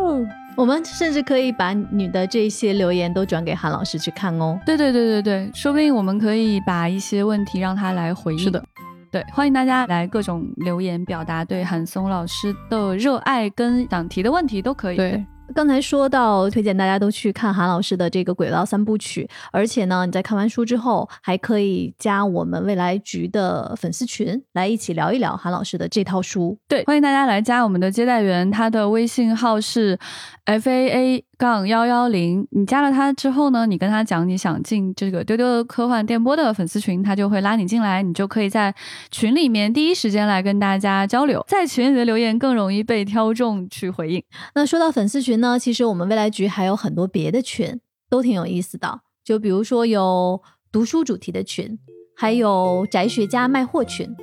[0.00, 0.24] 哦！
[0.56, 4.56] 我们甚至可以把你的这些留言都转给韩老师去看哦。
[4.64, 8.38] 对对对对对，说不定我们可以把一些问题让他来回应。
[8.38, 8.64] 是的，
[9.10, 14.96] 对，欢迎大家来各种留言表达对韩松老师的热爱跟想提的问题都可以。
[14.96, 26.58] 对，刚才说到推荐大家都去看韩老师的这个《轨道三部曲》，而且呢，你在看完书之后，还可以加我们未来局的粉丝群，来一起聊一聊韩老师的这套书。
[26.66, 29.98] 对，欢迎大家来加我们的接待员，他的微信号是
[30.44, 32.46] f a a 杠幺幺零。
[32.50, 38.74] 你加了他之后呢，你跟他讲你想进这个丢丢科幻电波的粉丝群，他就会拉你进来，你就可以在
[39.10, 44.22] 群里面第一时间来跟大家交流，在群里的留言更容易被挑中去回应。
[44.54, 49.00] 那说到粉丝群呢，其实我们未来局还有很多别的群，都挺有意思的。
[49.24, 51.78] 就比如说有读书主题的群，
[52.14, 54.14] 还有宅学家卖货群。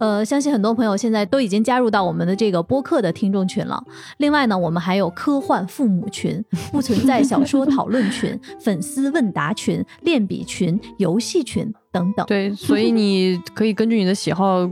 [0.00, 3.84] 呃，相信很多朋友现在都已经加入到我们的这个播客的听众群了。
[4.16, 6.42] 另外呢，我们还有科幻父母群、
[6.72, 12.24] 不存在小说讨论群、 粉丝问答群、练笔群、游戏群等等。
[12.26, 14.68] 对，所以你可以根据你的喜好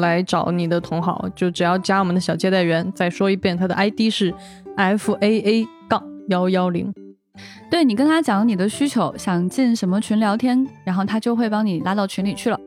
[0.00, 2.90] 来找你的同好，就只要加我们的小接待员。
[2.94, 4.34] 再说一遍，他的 ID 是
[4.76, 6.90] F A A 杠幺幺零。
[7.70, 12.58] 对你跟他讲你的需求，想进什么群聊天，然后他就会帮你拉到群里去了。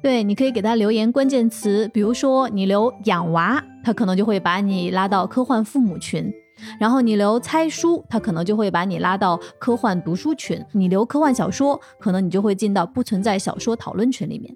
[0.00, 6.30] 对，你可以给他留言关键词，比如说你留养娃，他可能就会把你拉到科幻父母群；
[6.78, 14.54] 然后你留猜书，他可能就会把你拉到科幻读书群；你留科幻小说，可能你就会进到不存在小说讨论群里面。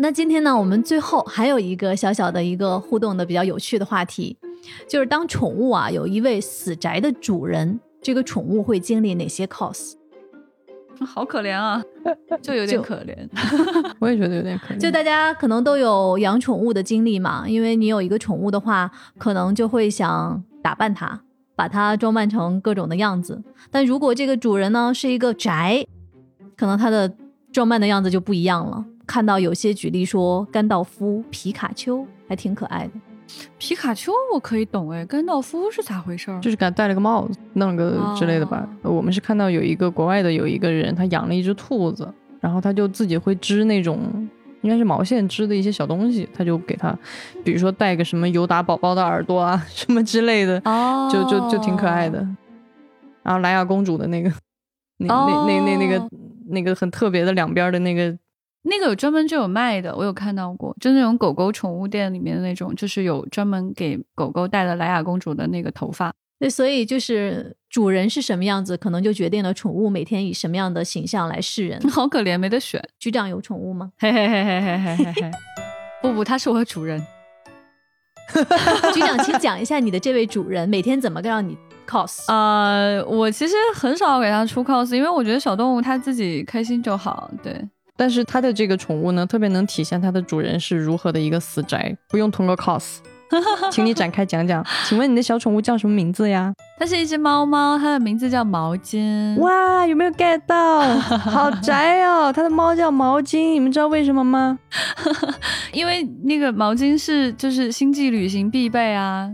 [0.00, 4.38] 那今天呢，我们最后还有一个小小的一个互动的比较有趣的话题，
[4.88, 9.97] 就是当宠物啊有一位死宅的主人，这个宠物会经历哪些 cos？
[11.06, 11.82] 好可怜啊，
[12.42, 13.16] 就有点可怜。
[14.00, 14.78] 我也觉得有点可怜。
[14.78, 21.20] 就大家可能都有养宠物的经历嘛，因为你有一个宠物的话，可能就会想打扮它，
[21.54, 23.42] 把它装扮成各种的样子。
[23.70, 25.86] 但如果这个主人呢是一个宅，
[26.56, 27.12] 可能他的
[27.52, 28.84] 装扮的样子就不一样了。
[29.06, 32.92] 看到有些举例说甘道夫、皮卡丘还挺可爱的，
[33.58, 36.40] 皮卡丘我可以懂哎，甘道夫是咋回事儿？
[36.40, 38.68] 就是给他戴了个帽子，弄了个之类的吧。
[38.82, 44.00] 我们是看到有一个国外的有一个人，他养了一只兔子，然后他就自己会织那种
[44.62, 46.96] 应该是毛线织的一些小东西，他就给他，
[47.44, 52.18] 比如说戴个什么尤达宝宝的耳朵啊 什么之类的，哦就就就挺可爱的。
[53.22, 54.32] 然后莱雅公主的那个
[54.98, 56.08] 那那那那那个哦
[56.48, 58.16] 那个很特别的两边的那个，
[58.62, 66.12] 那个有专门就有卖的，我有看到过，就那种狗狗宠物店里面的那种，就是有专门给狗狗戴了莱雅公主的那个头发。
[66.38, 71.80] 对，所以就是主人是什么样子，可能就决定了宠物每天以什么样的形象来示人。
[71.90, 72.80] 好可怜，没得选。
[73.00, 73.90] 局长有宠物吗？
[73.98, 75.30] 嘿嘿嘿嘿嘿嘿嘿嘿。
[76.00, 77.02] 不不，他是我的主人。
[78.94, 81.56] 局长，请讲一下你的这位主人每天怎么让你
[81.88, 82.30] cos？
[82.30, 87.28] 呃，我其实很少给他出 cos，因为我觉得小动物它自己开心就好。
[87.42, 87.52] 对，
[87.98, 92.98] 但是它的这个宠物呢，特别能体现它的主人是如何的一个死宅，不用通过 cos。
[93.70, 96.50] 请你展开讲讲，请问你的小宠物叫什么名字呀？
[96.78, 99.36] 它是一只猫猫，它的名字叫毛巾。
[99.38, 100.80] 哇，有没有 get 到？
[100.96, 102.32] 好宅哦！
[102.32, 104.58] 它的猫叫毛巾，你们知道为什么吗？
[105.74, 109.30] 因为那个毛巾是就是星际旅行必备啊，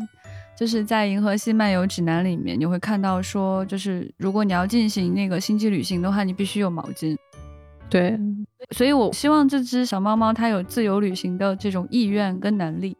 [0.58, 7.16] 就是在《银河系漫游指南》里面你会看到说，就是如果你要进行那个星际旅行的话，你必须有毛巾。
[7.94, 8.18] 对，
[8.72, 12.96] 所以我希望这只小猫猫它有自由旅行的这种意愿跟能力。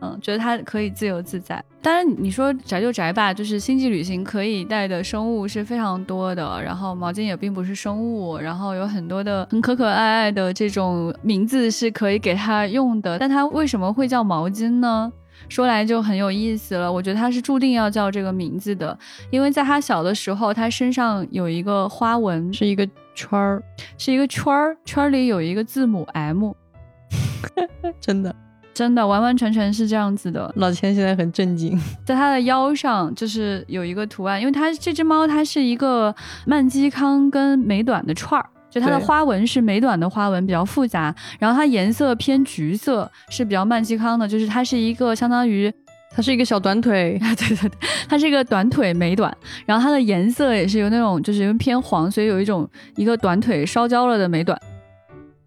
[0.00, 1.64] 嗯，觉得它可以自由自在。
[1.80, 13.18] 当然，你说宅就宅吧，就是星际旅行可以带的生物是非常多的，然后毛巾也并不是生物，然后有很多的很可可爱爱的这种名字是可以给它用的。
[13.18, 15.10] 但它为什么会叫毛巾呢？
[15.48, 16.90] 说来就很有意思了。
[16.90, 18.96] 我觉得它是注定要叫这个名字的，
[19.30, 23.62] 因为在它小的时候，它身上有一个花纹，是一个圈儿，
[23.96, 26.52] 是一个圈儿，圈儿里有一个字母 M，
[28.00, 28.34] 真的。
[28.74, 30.52] 真的完完全全是这样子的。
[30.54, 31.76] 老千现在很震惊，
[32.06, 36.14] 在它的腰上就是有一个图案，因为它这只猫它是一个
[36.46, 45.72] 曼基康跟美短的串儿，就它的花纹是美短的花纹，比较复杂，然后它颜色偏橘色，是比较曼基康的，就是它是一个相当于。
[46.10, 49.32] 它是一个小短腿，啊，对对对，它是一个短腿美短，
[49.66, 54.58] 然后它的颜色也是有那种就是因为偏黄，所以有一种一个短腿烧焦了的美短。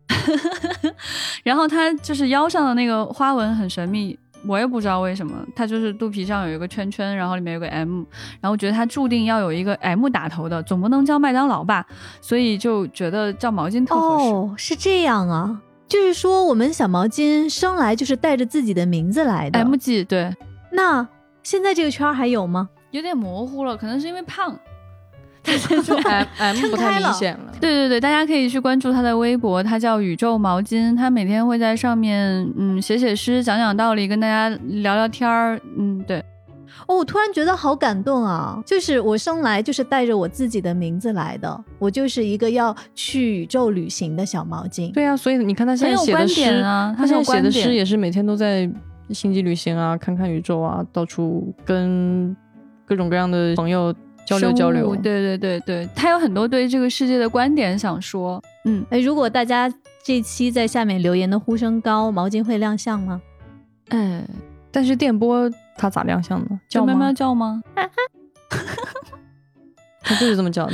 [1.44, 4.18] 然后它就是腰上的那个花纹很神秘，
[4.48, 8.04] 我也不知道为什么，它就是肚皮上有一个圈圈，然后里面有个 M，
[8.40, 11.86] 然后我觉得它注定要有一个 M 打头的，总不能叫麦当劳吧，
[12.22, 14.26] 所以就觉得叫毛巾特合适。
[14.32, 19.60] 哦，是这样啊，就是说我们小毛巾生来就是带着自己的名字来的。
[19.60, 20.36] M G 对，
[20.72, 21.08] 那
[21.44, 22.70] 现在这个圈还有吗？
[22.92, 24.58] 有点模糊了，可能是因为胖。
[25.84, 27.52] 就 M M 不太明显了。
[27.60, 35.60] 对对对，大家可以去关注他的微博，他叫宇宙毛巾，他每天会在上面嗯写写诗、讲讲道理，跟大家聊聊天儿。
[35.78, 36.24] 嗯，对，
[36.88, 38.62] 哦，我突然觉得好感动啊！
[38.66, 44.94] 就是我生来就是带着我自己的名字来的，我就是一个要去宇宙旅行的小毛巾。
[44.94, 48.70] 对啊，所以你看他现在写的观诗点啊他现在写的诗也是每天都在
[49.10, 52.36] 星际旅行啊，看看宇宙啊，到处跟
[52.86, 53.94] 各种各样的朋友
[54.26, 54.96] 交流交流。
[54.96, 58.42] 对对对对，他有很多对这个世界的观点想说。
[58.66, 59.72] 嗯，哎，如果大家
[60.04, 63.22] 这期在下面留言的呼声高，毛巾会亮相吗？
[63.90, 64.28] 嗯，
[64.72, 66.60] 但是电波它咋亮相呢？
[66.70, 67.14] 叫叫喵喵吗？
[67.14, 67.62] 叫吗？
[70.04, 70.74] 它就是这么叫的。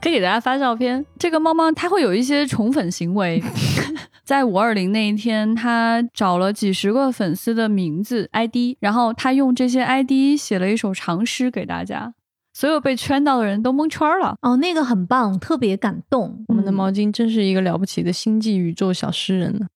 [0.00, 1.04] 可以给大家发照片。
[1.18, 3.42] 这个猫猫它会有一些宠粉行为，
[4.24, 12.12] 在五二零那一天，他找了几十个粉丝的名字 ID，然后他用这些 ID 写了一首长诗给大家，
[12.60, 14.36] 所有被圈到的人都蒙圈了。
[14.42, 16.44] 哦，那个很棒，特别感动。
[16.48, 19.66] 我们的嗯毛巾真是一个了不起的星际宇宙小诗人呢。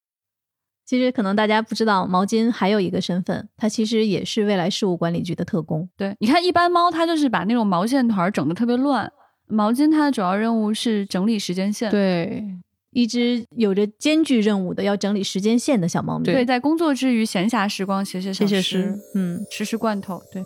[0.85, 5.89] 其实可能大家不知道，毛巾还有一个身份，它其实也是未来事务管理局的特工。
[5.97, 9.11] 对，你看，一般猫它就是把那种毛线团整的特别乱，
[9.47, 11.91] 毛巾它的主要任务是整理时间线。
[11.91, 12.45] 对，
[12.91, 16.27] 一只有着艰巨任务的要整理时间线的小猫咪。
[16.27, 20.21] 对，在工作之余闲暇时光写写小写写诗诗，嗯，吃吃罐头。
[20.31, 20.43] 对，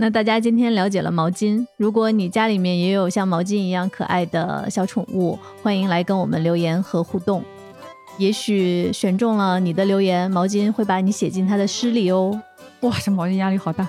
[0.00, 7.44] 那大家今天了解了毛巾，如果你家里面也有像毛巾一样可爱的小宠物，欢迎来跟我们留言和互动。
[8.16, 12.40] 也许选中了你的留言，毛巾会把你写进他的诗里哦。
[12.80, 13.86] 哇，这毛巾压力好大。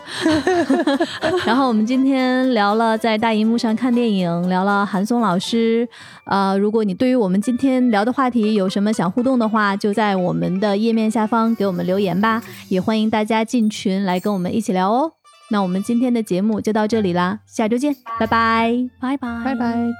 [1.47, 5.87] 然后我们今天聊了在大荧幕上看电影，聊了韩松老师。
[6.25, 12.43] 呃，如果你对于我们今天聊的话题有什么想互动的话，就在我们的页面下方给我们留言吧。
[12.67, 15.13] 也欢迎大家进群来跟我们一起聊哦。
[15.51, 19.91] 那我们今天的节目就到这里啦，下周见，拜拜，拜拜，拜拜。